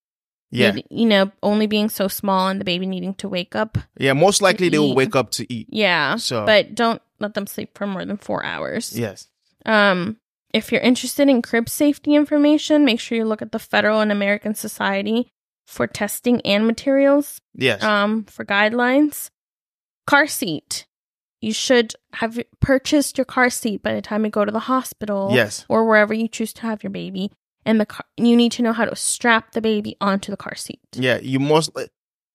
Yeah. 0.51 0.71
need- 0.71 0.87
you 0.89 1.05
know, 1.05 1.31
only 1.41 1.65
being 1.65 1.87
so 1.87 2.09
small 2.09 2.49
and 2.49 2.59
the 2.59 2.65
baby 2.65 2.85
needing 2.85 3.13
to 3.15 3.29
wake 3.29 3.55
up? 3.55 3.77
Yeah. 3.97 4.11
Most 4.11 4.41
likely 4.41 4.67
they 4.67 4.77
will 4.79 4.93
wake 4.93 5.15
up 5.15 5.31
to 5.31 5.51
eat. 5.53 5.67
Yeah. 5.71 6.17
So- 6.17 6.45
but 6.45 6.75
don't 6.75 7.01
let 7.21 7.35
them 7.35 7.47
sleep 7.47 7.77
for 7.77 7.87
more 7.87 8.03
than 8.03 8.17
four 8.17 8.43
hours. 8.43 8.99
Yes. 8.99 9.29
Um, 9.65 10.17
if 10.53 10.71
you're 10.71 10.81
interested 10.81 11.27
in 11.27 11.41
crib 11.41 11.67
safety 11.67 12.13
information, 12.15 12.85
make 12.85 12.99
sure 12.99 13.17
you 13.17 13.25
look 13.25 13.41
at 13.41 13.51
the 13.51 13.59
Federal 13.59 13.99
and 13.99 14.11
American 14.11 14.53
Society 14.55 15.27
for 15.65 15.87
testing 15.87 16.41
and 16.41 16.67
materials 16.67 17.39
Yes. 17.55 17.83
um, 17.83 18.25
for 18.25 18.45
guidelines. 18.45 19.29
Car 20.05 20.27
seat. 20.27 20.85
You 21.41 21.53
should 21.53 21.93
have 22.13 22.39
purchased 22.61 23.17
your 23.17 23.25
car 23.25 23.49
seat 23.49 23.81
by 23.83 23.93
the 23.93 24.01
time 24.01 24.23
you 24.23 24.31
go 24.31 24.45
to 24.45 24.51
the 24.51 24.59
hospital 24.59 25.29
yes. 25.33 25.65
or 25.67 25.85
wherever 25.85 26.13
you 26.13 26.27
choose 26.27 26.53
to 26.53 26.61
have 26.61 26.83
your 26.83 26.89
baby. 26.91 27.31
And 27.65 27.79
the 27.79 27.85
car, 27.85 28.05
you 28.17 28.35
need 28.35 28.51
to 28.53 28.61
know 28.61 28.73
how 28.73 28.85
to 28.85 28.95
strap 28.95 29.51
the 29.53 29.61
baby 29.61 29.95
onto 30.01 30.31
the 30.31 30.37
car 30.37 30.55
seat. 30.55 30.81
Yeah. 30.93 31.19
You 31.21 31.39
most. 31.39 31.71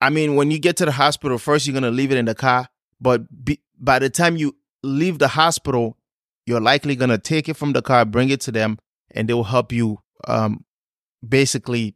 I 0.01 0.11
mean, 0.11 0.37
when 0.37 0.51
you 0.51 0.59
get 0.59 0.77
to 0.79 0.87
the 0.87 0.93
hospital, 0.93 1.37
first 1.39 1.67
you're 1.67 1.75
gonna 1.75 1.91
leave 1.91 2.11
it 2.13 2.17
in 2.19 2.25
the 2.25 2.35
car, 2.35 2.69
but 3.01 3.45
be, 3.45 3.61
by 3.79 3.99
the 3.99 4.09
time 4.09 4.37
you 4.37 4.57
leave 4.83 5.19
the 5.19 5.29
hospital, 5.29 5.98
you're 6.49 6.61
likely 6.61 6.97
gonna 6.97 7.19
take 7.19 7.49
it 7.49 7.55
from 7.57 7.73
the 7.75 7.83
car, 7.83 8.05
bring 8.05 8.31
it 8.31 8.41
to 8.43 8.53
them, 8.53 8.79
and 9.13 9.29
they 9.29 9.35
will 9.35 9.45
help 9.45 9.71
you. 9.73 9.99
Um, 10.27 10.65
basically, 11.27 11.95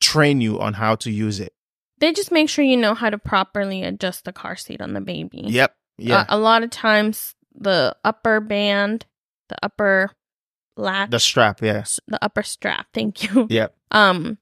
train 0.00 0.40
you 0.40 0.60
on 0.60 0.74
how 0.74 0.94
to 0.96 1.10
use 1.10 1.40
it. 1.40 1.52
They 1.98 2.12
just 2.12 2.32
make 2.32 2.48
sure 2.48 2.64
you 2.64 2.76
know 2.76 2.94
how 2.94 3.10
to 3.10 3.18
properly 3.18 3.82
adjust 3.82 4.24
the 4.24 4.32
car 4.32 4.56
seat 4.56 4.80
on 4.80 4.94
the 4.94 5.00
baby. 5.00 5.42
Yep. 5.46 5.74
Yeah. 5.98 6.20
Uh, 6.20 6.24
a 6.30 6.38
lot 6.38 6.62
of 6.62 6.70
times, 6.70 7.34
the 7.54 7.94
upper 8.04 8.40
band, 8.40 9.04
the 9.48 9.56
upper 9.62 10.10
latch, 10.76 11.10
the 11.10 11.20
strap. 11.20 11.60
Yeah. 11.60 11.78
s- 11.80 12.00
the 12.06 12.22
upper 12.24 12.42
strap. 12.42 12.86
Thank 12.94 13.24
you. 13.24 13.46
Yep. 13.50 13.74
Um, 13.90 14.38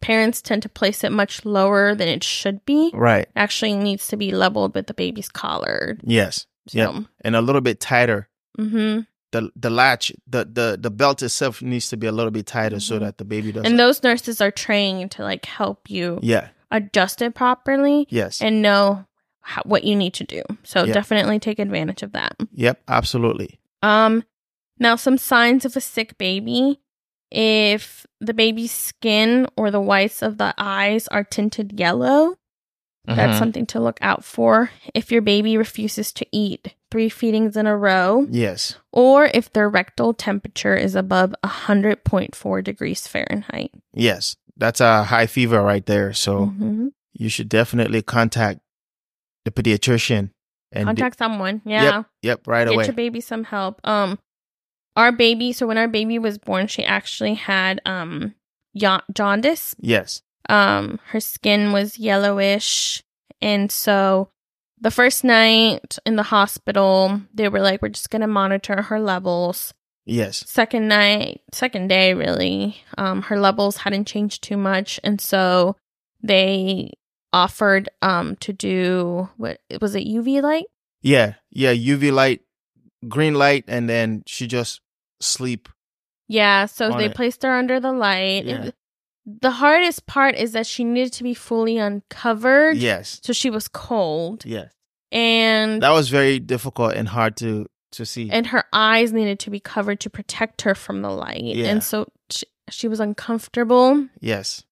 parents 0.00 0.40
tend 0.40 0.62
to 0.62 0.68
place 0.70 1.04
it 1.04 1.12
much 1.12 1.44
lower 1.44 1.94
than 1.94 2.08
it 2.08 2.24
should 2.24 2.64
be. 2.64 2.90
Right. 2.94 3.28
Actually, 3.36 3.74
needs 3.74 4.06
to 4.08 4.16
be 4.16 4.30
leveled 4.30 4.74
with 4.74 4.86
the 4.86 4.94
baby's 4.94 5.28
collar. 5.28 5.98
Yes. 6.04 6.46
So, 6.68 6.78
Yep. 6.78 7.04
And 7.22 7.36
a 7.36 7.42
little 7.42 7.60
bit 7.60 7.80
tighter. 7.80 8.28
Hmm 8.56 9.00
The 9.32 9.50
the 9.56 9.70
latch, 9.70 10.12
the 10.26 10.44
the 10.44 10.78
the 10.80 10.90
belt 10.90 11.22
itself 11.22 11.60
needs 11.62 11.88
to 11.88 11.96
be 11.96 12.06
a 12.06 12.12
little 12.12 12.30
bit 12.30 12.46
tighter 12.46 12.78
so 12.80 12.96
Mhm. 12.96 13.00
that 13.00 13.18
the 13.18 13.24
baby 13.24 13.50
doesn't. 13.52 13.66
And 13.66 13.78
those 13.78 14.02
nurses 14.02 14.40
are 14.40 14.50
trained 14.52 15.10
to 15.12 15.22
like 15.22 15.44
help 15.46 15.90
you 15.90 16.18
yeah. 16.22 16.48
adjust 16.70 17.20
it 17.22 17.34
properly 17.34 18.06
Yes. 18.10 18.40
and 18.40 18.62
know 18.62 19.06
how, 19.40 19.62
what 19.64 19.82
you 19.84 19.96
need 19.96 20.14
to 20.14 20.24
do. 20.24 20.42
So 20.62 20.84
Yeah. 20.84 20.94
definitely 20.94 21.38
take 21.40 21.58
advantage 21.58 22.02
of 22.02 22.12
that. 22.12 22.36
yep. 22.52 22.80
Absolutely. 22.88 23.58
Um, 23.82 24.22
now 24.78 24.96
some 24.96 25.18
signs 25.18 25.64
of 25.64 25.76
a 25.76 25.80
sick 25.80 26.16
baby. 26.18 26.80
if 27.36 28.06
the 28.20 28.34
baby's 28.34 28.70
skin 28.70 29.46
or 29.56 29.70
the 29.72 29.80
whites 29.80 30.22
of 30.22 30.38
the 30.38 30.54
eyes 30.56 31.08
are 31.08 31.24
tinted 31.24 31.80
yellow, 31.80 32.36
that's 33.06 33.36
Mhm. 33.36 33.38
something 33.38 33.66
to 33.66 33.80
look 33.80 33.98
out 34.00 34.24
for. 34.24 34.70
If 34.94 35.12
your 35.12 35.22
baby 35.22 35.56
refuses 35.56 36.12
to 36.14 36.26
eat 36.32 36.74
three 36.90 37.08
feedings 37.08 37.56
in 37.56 37.66
a 37.66 37.76
row, 37.76 38.26
yes. 38.30 38.76
or 38.92 39.26
if 39.34 39.52
their 39.52 39.68
rectal 39.68 40.14
temperature 40.14 40.74
is 40.76 40.94
above 40.94 41.34
100.4 41.44 42.62
degrees 42.62 43.06
Fahrenheit. 43.06 43.72
Yes. 43.92 44.36
That's 44.56 44.80
a 44.80 45.04
high 45.04 45.26
fever 45.26 45.60
right 45.62 45.84
there. 45.84 46.12
So 46.12 46.46
Mhm. 46.46 46.92
you 47.12 47.28
should 47.28 47.48
definitely 47.48 48.02
contact 48.02 48.60
the 49.44 49.50
pediatrician 49.50 50.30
and 50.72 50.86
Contact 50.86 51.18
someone. 51.18 51.60
Yeah. 51.64 51.82
Yep, 51.96 52.06
yep, 52.22 52.46
right 52.46 52.64
Get 52.66 52.74
away. 52.74 52.82
Get 52.84 52.88
your 52.88 52.96
baby 52.96 53.20
some 53.20 53.44
help. 53.44 53.80
Um, 53.84 54.18
our 54.96 55.10
baby. 55.12 55.52
So 55.52 55.66
when 55.66 55.76
our 55.78 55.88
baby 55.88 56.18
was 56.18 56.38
born, 56.38 56.68
she 56.68 56.84
actually 56.84 57.34
had 57.34 57.80
um 57.84 58.34
jaundice. 59.12 59.74
yes. 59.80 60.22
Um, 60.48 60.98
her 61.06 61.20
skin 61.20 61.72
was 61.72 61.98
yellowish, 61.98 63.02
and 63.40 63.70
so 63.70 64.28
the 64.80 64.90
first 64.90 65.24
night 65.24 65.98
in 66.04 66.16
the 66.16 66.24
hospital, 66.24 67.22
they 67.32 67.48
were 67.48 67.60
like, 67.60 67.80
"We're 67.82 67.88
just 67.88 68.10
gonna 68.10 68.26
monitor 68.26 68.82
her 68.82 69.00
levels." 69.00 69.72
Yes. 70.06 70.44
Second 70.46 70.88
night, 70.88 71.40
second 71.52 71.88
day, 71.88 72.12
really, 72.12 72.82
um, 72.98 73.22
her 73.22 73.40
levels 73.40 73.78
hadn't 73.78 74.06
changed 74.06 74.42
too 74.42 74.58
much, 74.58 75.00
and 75.02 75.20
so 75.20 75.76
they 76.22 76.92
offered 77.32 77.88
um 78.00 78.36
to 78.36 78.52
do 78.52 79.28
what 79.36 79.60
was 79.80 79.94
it 79.96 80.06
UV 80.06 80.40
light 80.40 80.66
Yeah. 81.02 81.34
Yeah. 81.50 81.72
UV 81.72 82.12
light, 82.12 82.42
green 83.08 83.34
light, 83.34 83.64
and 83.66 83.88
then 83.88 84.22
she 84.26 84.46
just 84.46 84.80
sleep. 85.20 85.68
Yeah, 86.28 86.66
so 86.66 86.90
they 86.92 87.06
it. 87.06 87.14
placed 87.14 87.42
her 87.42 87.52
under 87.52 87.80
the 87.80 87.92
light. 87.92 88.44
Yeah. 88.44 88.64
It- 88.66 88.74
the 89.26 89.50
hardest 89.50 90.06
part 90.06 90.34
is 90.36 90.52
that 90.52 90.66
she 90.66 90.84
needed 90.84 91.12
to 91.14 91.22
be 91.24 91.34
fully 91.34 91.78
uncovered. 91.78 92.76
Yes. 92.76 93.20
So 93.22 93.32
she 93.32 93.50
was 93.50 93.68
cold. 93.68 94.44
Yes. 94.44 94.70
And 95.12 95.82
That 95.82 95.90
was 95.92 96.08
very 96.08 96.38
difficult 96.40 96.94
and 96.94 97.08
hard 97.08 97.36
to 97.38 97.66
to 97.92 98.04
see. 98.04 98.28
and 98.30 98.48
her 98.48 98.64
eyes 98.72 99.12
needed 99.12 99.38
to 99.38 99.50
be 99.50 99.60
covered 99.60 100.00
to 100.00 100.10
protect 100.10 100.62
her 100.62 100.74
from 100.74 101.00
the 101.02 101.10
light. 101.10 101.42
Yeah. 101.44 101.66
And 101.66 101.82
so 101.82 102.06
she, 102.30 102.44
she 102.68 102.88
was 102.88 102.98
uncomfortable. 103.00 104.08
yes. 104.20 104.64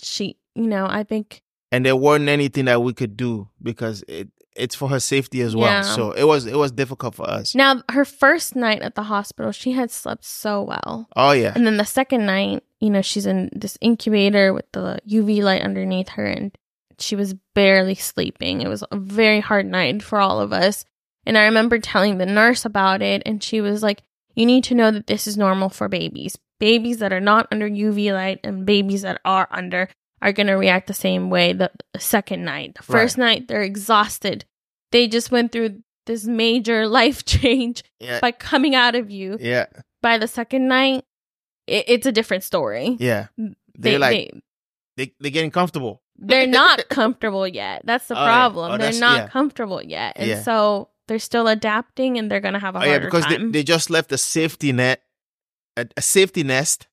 She, 0.00 0.36
you 0.54 0.66
know, 0.66 0.86
I 0.86 1.04
think 1.04 1.42
And 1.72 1.86
there 1.86 1.96
wasn't 1.96 2.28
anything 2.28 2.66
that 2.66 2.82
we 2.82 2.92
could 2.92 3.16
do 3.16 3.48
because 3.62 4.02
it 4.08 4.28
it's 4.56 4.74
for 4.74 4.88
her 4.88 4.98
safety 5.00 5.42
as 5.42 5.54
well. 5.54 5.66
Yeah. 5.70 5.82
So 5.82 6.10
it 6.12 6.24
was 6.24 6.46
it 6.46 6.56
was 6.56 6.72
difficult 6.72 7.14
for 7.14 7.28
us. 7.30 7.54
now 7.54 7.82
her 7.90 8.04
first 8.04 8.56
night 8.56 8.82
at 8.82 8.94
the 8.94 9.04
hospital, 9.04 9.52
she 9.52 9.72
had 9.72 9.90
slept 9.90 10.24
so 10.24 10.62
well. 10.62 11.08
Oh 11.14 11.30
yeah. 11.32 11.52
And 11.54 11.66
then 11.66 11.76
the 11.76 11.84
second 11.84 12.26
night, 12.26 12.64
you 12.80 12.90
know, 12.90 13.02
she's 13.02 13.26
in 13.26 13.50
this 13.54 13.78
incubator 13.80 14.52
with 14.52 14.70
the 14.72 14.98
UV 15.08 15.42
light 15.42 15.62
underneath 15.62 16.10
her 16.10 16.26
and 16.26 16.56
she 16.98 17.16
was 17.16 17.34
barely 17.54 17.94
sleeping. 17.94 18.60
It 18.62 18.68
was 18.68 18.82
a 18.90 18.96
very 18.98 19.40
hard 19.40 19.66
night 19.66 20.02
for 20.02 20.18
all 20.18 20.40
of 20.40 20.52
us. 20.52 20.84
And 21.24 21.36
I 21.36 21.44
remember 21.44 21.78
telling 21.78 22.18
the 22.18 22.26
nurse 22.26 22.64
about 22.64 23.02
it 23.02 23.22
and 23.26 23.42
she 23.42 23.60
was 23.60 23.82
like, 23.82 24.02
"You 24.34 24.46
need 24.46 24.64
to 24.64 24.74
know 24.74 24.90
that 24.90 25.06
this 25.06 25.26
is 25.26 25.36
normal 25.36 25.68
for 25.68 25.88
babies. 25.88 26.38
Babies 26.58 26.98
that 26.98 27.12
are 27.12 27.20
not 27.20 27.48
under 27.50 27.68
UV 27.68 28.12
light 28.14 28.40
and 28.44 28.64
babies 28.64 29.02
that 29.02 29.20
are 29.24 29.48
under 29.50 29.88
are 30.22 30.32
going 30.32 30.46
to 30.46 30.54
react 30.54 30.86
the 30.86 30.94
same 30.94 31.28
way 31.28 31.52
the, 31.52 31.70
second 31.98 32.44
night. 32.44 32.74
The 32.76 32.82
first 32.82 33.18
night 33.18 33.48
they're 33.48 33.62
exhausted. 33.62 34.44
They 34.92 35.06
just 35.08 35.30
went 35.30 35.52
through 35.52 35.82
this 36.06 36.24
major 36.24 36.86
life 37.00 37.24
change 37.26 37.82
Yeah. 38.00 38.20
by 38.20 38.32
coming 38.32 38.74
out 38.74 38.94
of 38.94 39.10
you 39.10 39.36
Yeah. 39.38 39.66
by 40.00 40.16
the 40.16 40.28
second 40.28 40.68
night, 40.68 41.04
it, 41.66 41.84
it's 41.88 42.06
a 42.06 42.12
different 42.12 42.44
story. 42.44 42.96
Yeah. 43.00 43.26
They, 43.36 43.54
They're 43.78 43.98
like 43.98 44.30
they, 44.96 45.04
they 45.06 45.14
they're 45.20 45.30
getting 45.30 45.50
comfortable. 45.50 46.02
they're 46.16 46.46
not 46.62 46.88
comfortable 46.88 47.46
yet. 47.46 47.82
That's 47.84 48.08
the 48.08 48.14
Oh, 48.16 48.20
yeah. 48.20 48.26
problem. 48.26 48.72
Oh, 48.72 48.78
they're 48.78 49.00
not 49.00 49.16
yeah. 49.18 49.28
comfortable 49.28 49.82
yet, 49.82 50.14
and 50.16 50.28
Yeah. 50.28 50.42
so 50.42 50.88
they're 51.08 51.18
still 51.18 51.46
adapting, 51.48 52.18
and 52.18 52.30
they're 52.30 52.40
gonna 52.40 52.58
have 52.58 52.74
a 52.74 52.78
Oh 52.78 52.80
harder 52.82 52.92
yeah, 52.94 52.98
because 53.04 53.26
they, 53.26 53.36
time. 53.36 53.52
they 53.52 53.62
just 53.62 53.90
left 53.90 54.10
a 54.12 54.18
safety 54.18 54.72
net, 54.72 55.02
a, 55.76 55.86
a 55.96 56.02
safety 56.02 56.42
nest, 56.42 56.88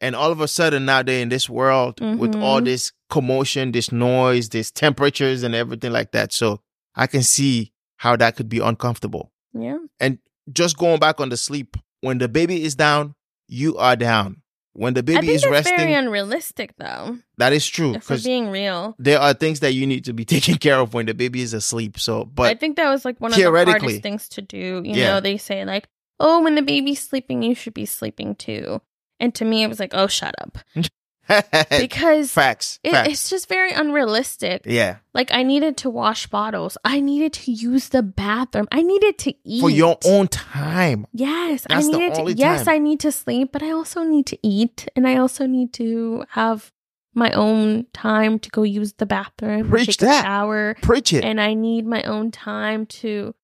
and 0.00 0.14
all 0.14 0.30
of 0.30 0.40
a 0.40 0.48
sudden 0.48 0.84
now 0.84 1.02
they're 1.02 1.22
in 1.22 1.30
this 1.30 1.48
world 1.48 2.00
with 2.00 2.34
all 2.36 2.60
Mhm. 2.60 2.64
this 2.66 2.92
commotion, 3.08 3.72
this 3.72 3.90
noise, 3.90 4.48
this 4.50 4.70
temperatures, 4.70 5.42
and 5.42 5.54
everything 5.54 5.92
like 5.92 6.12
that. 6.12 6.32
So 6.32 6.60
I 6.94 7.06
can 7.06 7.22
see 7.22 7.72
how 7.96 8.16
that 8.16 8.36
could 8.36 8.48
be 8.48 8.58
uncomfortable. 8.60 9.32
yeah, 9.52 9.78
And 9.98 10.18
just 10.52 10.76
going 10.78 11.00
back 11.00 11.20
on 11.20 11.28
the 11.28 11.36
sleep, 11.36 11.76
when 12.02 12.18
the 12.18 12.28
baby 12.28 12.62
is 12.62 12.74
down, 12.76 13.14
you 13.50 13.76
are 13.76 13.96
down. 13.96 14.42
When 14.72 14.94
the 14.94 15.00
I 15.00 15.02
baby 15.02 15.26
think 15.26 15.34
is 15.36 15.42
that's 15.42 15.50
resting, 15.52 15.76
very 15.76 15.94
unrealistic, 15.94 16.74
though. 16.78 17.18
that 17.38 17.52
is 17.52 17.66
true 17.66 17.92
because 17.94 18.22
being 18.24 18.48
real, 18.50 18.94
there 19.00 19.18
are 19.18 19.34
things 19.34 19.60
that 19.60 19.72
you 19.74 19.84
need 19.86 20.04
to 20.04 20.12
be 20.12 20.24
taken 20.36 20.56
care 20.58 20.78
of 20.78 20.94
when 20.94 21.06
the 21.06 21.14
baby 21.14 21.42
is 21.42 21.52
asleep. 21.52 21.98
So, 21.98 22.24
but 22.24 22.46
I 22.46 22.54
think 22.54 22.76
that 22.76 22.88
was 22.88 23.04
like 23.04 23.20
one 23.20 23.32
of 23.32 23.36
the 23.36 23.50
hardest 23.50 24.02
things 24.02 24.28
to 24.30 24.42
do. 24.42 24.82
You 24.84 24.94
Yeah. 24.94 25.14
know, 25.14 25.20
they 25.20 25.36
say 25.38 25.64
like, 25.64 25.88
"Oh, 26.20 26.42
when 26.42 26.54
the 26.54 26.62
baby's 26.62 27.00
sleeping, 27.02 27.42
you 27.42 27.54
should 27.56 27.74
be 27.74 27.84
sleeping 27.84 28.36
too." 28.36 28.80
And 29.18 29.34
to 29.34 29.44
me, 29.44 29.64
it 29.64 29.68
was 29.68 29.80
like, 29.80 29.90
"Oh, 29.92 30.06
shut 30.06 30.34
up," 30.40 30.58
because 31.80 32.32
facts, 32.32 32.78
it, 32.82 32.92
facts. 32.92 33.08
it's 33.10 33.30
just 33.30 33.48
very 33.48 33.72
unrealistic. 33.72 34.62
yeah, 34.64 34.96
Like 35.14 35.30
I 35.32 35.42
needed 35.42 35.76
to 35.78 35.90
wash 35.90 36.26
bottles. 36.26 36.76
I 36.84 37.00
needed 37.00 37.32
to 37.34 37.52
use 37.52 37.88
the 37.90 38.02
bathroom. 38.02 38.68
I 38.72 38.82
needed 38.82 39.18
to 39.18 39.34
eat 39.44 39.60
for 39.60 39.70
your 39.70 39.98
own 40.04 40.28
time. 40.28 41.06
Yes, 41.12 41.66
That's 41.68 41.86
I 41.86 41.90
needed 41.90 42.14
to. 42.14 42.32
Yes. 42.32 42.66
I 42.66 42.78
need 42.78 43.00
to 43.00 43.12
sleep, 43.12 43.52
but 43.52 43.62
I 43.62 43.70
also 43.70 44.02
need 44.02 44.26
to 44.26 44.38
eat, 44.42 44.88
and 44.96 45.06
I 45.06 45.16
also 45.16 45.46
need 45.46 45.72
to 45.74 46.24
have 46.30 46.72
my 47.14 47.32
own 47.32 47.86
time 47.92 48.38
to 48.38 48.48
go 48.50 48.62
use 48.62 48.92
the 48.94 49.06
bathroom, 49.06 49.68
Preach 49.68 49.86
take 49.86 49.98
that. 49.98 50.22
shower, 50.22 50.76
Preach 50.80 51.12
it. 51.12 51.24
and 51.24 51.40
I 51.40 51.54
need 51.54 51.84
my 51.86 52.02
own 52.04 52.30
time 52.30 52.86
to. 53.02 53.34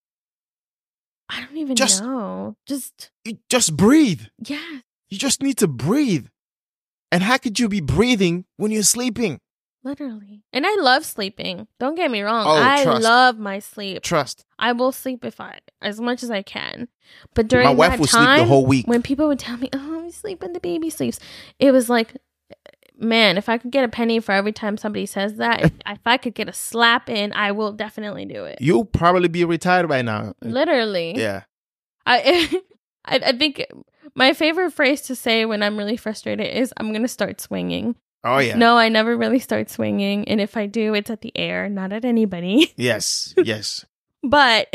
I 1.29 1.41
don't 1.41 1.57
even 1.57 1.75
Just- 1.75 2.01
know. 2.01 2.55
Just 2.65 3.11
you 3.25 3.37
just 3.49 3.75
breathe. 3.75 4.21
yeah, 4.39 4.79
You 5.09 5.17
just 5.17 5.43
need 5.43 5.57
to 5.57 5.67
breathe. 5.67 6.27
And 7.11 7.23
how 7.23 7.37
could 7.37 7.59
you 7.59 7.69
be 7.69 7.81
breathing 7.81 8.45
when 8.57 8.71
you're 8.71 8.83
sleeping? 8.83 9.39
literally. 9.83 10.43
And 10.51 10.65
I 10.67 10.75
love 10.81 11.05
sleeping. 11.05 11.65
Don't 11.79 11.95
get 11.95 12.11
me 12.11 12.21
wrong. 12.21 12.45
Oh, 12.45 12.61
I 12.61 12.83
trust. 12.83 13.03
love 13.03 13.37
my 13.39 13.59
sleep. 13.59 14.03
Trust. 14.03 14.43
I 14.59 14.73
will 14.73 14.91
sleep 14.91 15.23
if 15.23 15.39
I 15.39 15.59
as 15.81 16.01
much 16.01 16.23
as 16.23 16.29
I 16.29 16.41
can. 16.41 16.89
But 17.33 17.47
during 17.47 17.65
My 17.67 17.73
wife 17.73 17.97
will 17.97 18.05
time, 18.07 18.35
sleep 18.37 18.43
the 18.43 18.49
whole 18.49 18.65
week. 18.65 18.85
when 18.85 19.01
people 19.01 19.29
would 19.29 19.39
tell 19.39 19.55
me, 19.55 19.69
"Oh, 19.71 20.01
we 20.03 20.11
sleep 20.11 20.41
when 20.41 20.51
the 20.51 20.59
baby 20.59 20.89
sleeps," 20.89 21.19
it 21.57 21.71
was 21.71 21.89
like, 21.89 22.17
man, 22.97 23.37
if 23.37 23.47
I 23.47 23.57
could 23.57 23.71
get 23.71 23.85
a 23.85 23.87
penny 23.87 24.19
for 24.19 24.33
every 24.33 24.51
time 24.51 24.75
somebody 24.75 25.05
says 25.05 25.35
that, 25.35 25.61
if, 25.63 25.71
if 25.85 25.99
I 26.05 26.17
could 26.17 26.33
get 26.35 26.49
a 26.49 26.53
slap 26.53 27.09
in, 27.09 27.31
I 27.31 27.51
will 27.53 27.71
definitely 27.71 28.25
do 28.25 28.43
it. 28.43 28.57
You'll 28.59 28.83
probably 28.85 29.29
be 29.29 29.45
retired 29.45 29.87
by 29.87 30.01
now. 30.01 30.33
Literally, 30.41 31.13
Yeah. 31.15 31.43
I, 32.05 32.61
I, 33.05 33.15
I 33.27 33.37
think 33.37 33.65
my 34.15 34.33
favorite 34.33 34.71
phrase 34.71 35.01
to 35.03 35.15
say 35.15 35.45
when 35.45 35.63
I'm 35.63 35.77
really 35.77 35.97
frustrated 35.97 36.47
is, 36.47 36.73
"I'm 36.77 36.93
gonna 36.93 37.07
start 37.07 37.41
swinging." 37.41 37.95
Oh 38.23 38.39
yeah. 38.39 38.55
No, 38.55 38.77
I 38.77 38.89
never 38.89 39.15
really 39.15 39.39
start 39.39 39.69
swinging, 39.69 40.27
and 40.27 40.41
if 40.41 40.57
I 40.57 40.65
do, 40.65 40.93
it's 40.93 41.09
at 41.09 41.21
the 41.21 41.31
air, 41.37 41.69
not 41.69 41.93
at 41.93 42.05
anybody. 42.05 42.73
Yes. 42.77 43.33
Yes. 43.37 43.85
but 44.23 44.67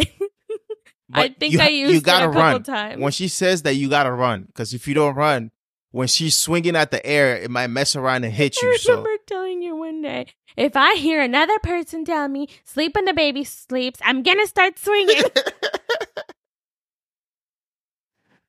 I 1.12 1.28
think 1.28 1.52
you 1.52 1.60
I 1.60 1.68
used 1.68 1.94
you 1.94 2.00
gotta 2.00 2.28
run. 2.28 2.62
times. 2.62 3.00
When 3.00 3.12
she 3.12 3.28
says 3.28 3.62
that, 3.62 3.74
you 3.74 3.88
gotta 3.88 4.12
run. 4.12 4.42
Because 4.42 4.72
if 4.72 4.88
you 4.88 4.94
don't 4.94 5.14
run, 5.14 5.50
when 5.90 6.08
she's 6.08 6.34
swinging 6.34 6.74
at 6.76 6.90
the 6.90 7.04
air, 7.04 7.36
it 7.36 7.50
might 7.50 7.66
mess 7.66 7.94
around 7.94 8.24
and 8.24 8.32
hit 8.32 8.56
I 8.62 8.66
you. 8.66 8.78
So 8.78 8.92
remember 8.92 9.10
telling 9.26 9.62
you 9.62 9.76
one 9.76 10.00
day, 10.00 10.26
if 10.56 10.76
I 10.76 10.94
hear 10.94 11.20
another 11.20 11.58
person 11.58 12.04
tell 12.04 12.28
me, 12.28 12.48
sleep 12.64 12.94
when 12.94 13.04
the 13.04 13.12
baby 13.12 13.44
sleeps, 13.44 14.00
I'm 14.04 14.22
gonna 14.22 14.46
start 14.46 14.78
swinging. 14.78 15.22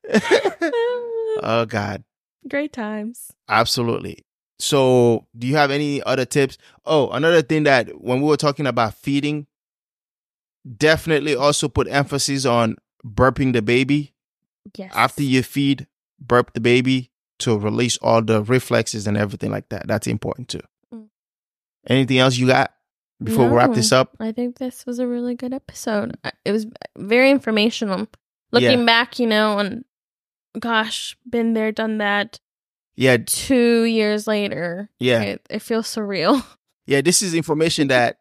oh 1.43 1.65
God. 1.67 2.03
Great 2.47 2.73
times. 2.73 3.31
Absolutely. 3.47 4.25
So, 4.59 5.25
do 5.37 5.47
you 5.47 5.55
have 5.55 5.71
any 5.71 6.01
other 6.03 6.25
tips? 6.25 6.57
Oh, 6.85 7.09
another 7.09 7.41
thing 7.41 7.63
that 7.63 7.89
when 8.01 8.21
we 8.21 8.27
were 8.27 8.37
talking 8.37 8.67
about 8.67 8.93
feeding, 8.95 9.47
definitely 10.77 11.35
also 11.35 11.67
put 11.67 11.87
emphasis 11.87 12.45
on 12.45 12.77
burping 13.05 13.53
the 13.53 13.61
baby. 13.61 14.13
Yes. 14.77 14.91
After 14.95 15.23
you 15.23 15.43
feed, 15.43 15.87
burp 16.19 16.53
the 16.53 16.61
baby 16.61 17.11
to 17.39 17.57
release 17.57 17.97
all 17.97 18.21
the 18.21 18.41
reflexes 18.43 19.07
and 19.07 19.17
everything 19.17 19.51
like 19.51 19.67
that. 19.69 19.87
That's 19.87 20.07
important 20.07 20.49
too. 20.49 20.61
Mm. 20.93 21.07
Anything 21.87 22.19
else 22.19 22.37
you 22.37 22.47
got 22.47 22.73
before 23.21 23.49
we 23.49 23.55
wrap 23.55 23.73
this 23.73 23.91
up? 23.91 24.15
I 24.19 24.31
think 24.31 24.57
this 24.57 24.85
was 24.85 24.99
a 24.99 25.07
really 25.07 25.35
good 25.35 25.53
episode. 25.53 26.17
It 26.45 26.51
was 26.51 26.67
very 26.97 27.31
informational. 27.31 28.07
Looking 28.51 28.79
Yeah. 28.79 28.85
back, 28.85 29.19
you 29.19 29.27
know, 29.27 29.57
and 29.59 29.83
gosh, 30.59 31.17
been 31.29 31.53
there, 31.53 31.71
done 31.71 31.97
that. 31.99 32.39
Yeah, 32.95 33.17
Two 33.25 33.83
years 33.83 34.27
later, 34.27 34.89
yeah. 34.99 35.21
it, 35.21 35.47
it 35.49 35.59
feels 35.61 35.87
surreal. 35.87 36.43
Yeah, 36.85 36.99
this 36.99 37.21
is 37.21 37.33
information 37.33 37.87
that 37.87 38.17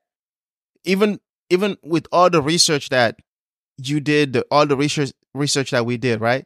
even 0.84 1.18
even 1.50 1.76
with 1.82 2.06
all 2.12 2.30
the 2.30 2.40
research 2.40 2.90
that 2.90 3.18
you 3.76 3.98
did, 3.98 4.34
the, 4.34 4.46
all 4.52 4.68
the 4.68 4.76
research 4.76 5.10
research 5.34 5.72
that 5.72 5.84
we 5.84 5.96
did, 5.96 6.20
right? 6.20 6.44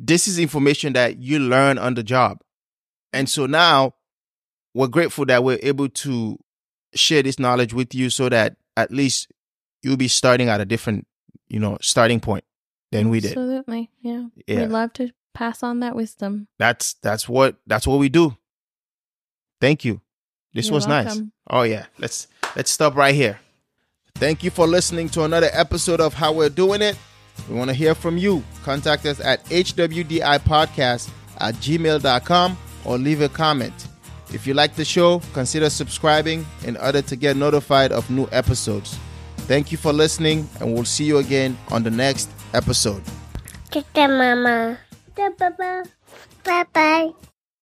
this 0.00 0.26
is 0.26 0.38
information 0.38 0.94
that 0.94 1.18
you 1.18 1.38
learn 1.38 1.76
on 1.78 1.94
the 1.94 2.02
job. 2.02 2.40
And 3.12 3.28
so 3.28 3.44
now 3.46 3.94
we're 4.74 4.88
grateful 4.88 5.26
that 5.26 5.44
we're 5.44 5.58
able 5.62 5.90
to 5.90 6.38
share 6.94 7.22
this 7.22 7.38
knowledge 7.38 7.74
with 7.74 7.94
you 7.94 8.08
so 8.08 8.28
that 8.30 8.56
at 8.76 8.90
least 8.90 9.30
you'll 9.82 9.98
be 9.98 10.08
starting 10.08 10.48
at 10.48 10.60
a 10.60 10.64
different, 10.64 11.06
you 11.48 11.60
know, 11.60 11.76
starting 11.82 12.18
point 12.18 12.44
than 12.90 13.08
we 13.08 13.20
did. 13.20 13.32
Absolutely. 13.32 13.90
Yeah. 14.00 14.26
Yeah. 14.46 14.60
We'd 14.60 14.70
love 14.70 14.92
to 14.94 15.10
pass 15.34 15.62
on 15.62 15.80
that 15.80 15.94
wisdom. 15.94 16.48
That's 16.58 16.94
that's 16.94 17.28
what 17.28 17.56
that's 17.66 17.86
what 17.86 17.98
we 17.98 18.08
do. 18.08 18.36
Thank 19.60 19.84
you. 19.84 20.00
This 20.52 20.66
You're 20.66 20.74
was 20.74 20.86
nice. 20.86 21.20
Oh 21.48 21.62
yeah. 21.62 21.86
Let's 21.98 22.26
let's 22.56 22.70
stop 22.70 22.96
right 22.96 23.14
here. 23.14 23.38
Thank 24.16 24.42
you 24.42 24.50
for 24.50 24.66
listening 24.66 25.08
to 25.10 25.24
another 25.24 25.48
episode 25.52 26.00
of 26.00 26.14
How 26.14 26.32
We're 26.32 26.48
Doing 26.48 26.82
It. 26.82 26.98
We 27.48 27.54
want 27.54 27.70
to 27.70 27.74
hear 27.74 27.94
from 27.94 28.18
you. 28.18 28.42
Contact 28.62 29.06
us 29.06 29.20
at 29.20 29.44
hwdipodcast 29.46 31.10
at 31.38 31.54
gmail.com 31.54 32.58
or 32.84 32.98
leave 32.98 33.22
a 33.22 33.28
comment. 33.28 33.88
If 34.32 34.46
you 34.46 34.54
like 34.54 34.74
the 34.74 34.84
show, 34.84 35.20
consider 35.32 35.70
subscribing 35.70 36.46
in 36.64 36.76
order 36.76 37.02
to 37.02 37.16
get 37.16 37.36
notified 37.36 37.92
of 37.92 38.08
new 38.10 38.28
episodes. 38.30 38.98
Thank 39.38 39.72
you 39.72 39.78
for 39.78 39.92
listening, 39.92 40.48
and 40.60 40.72
we'll 40.72 40.84
see 40.84 41.04
you 41.04 41.18
again 41.18 41.58
on 41.68 41.82
the 41.82 41.90
next 41.90 42.30
episode. 42.54 43.02
Bye 45.14 45.30
bye. 45.38 45.82
Bye 46.44 46.64
bye. 46.72 47.29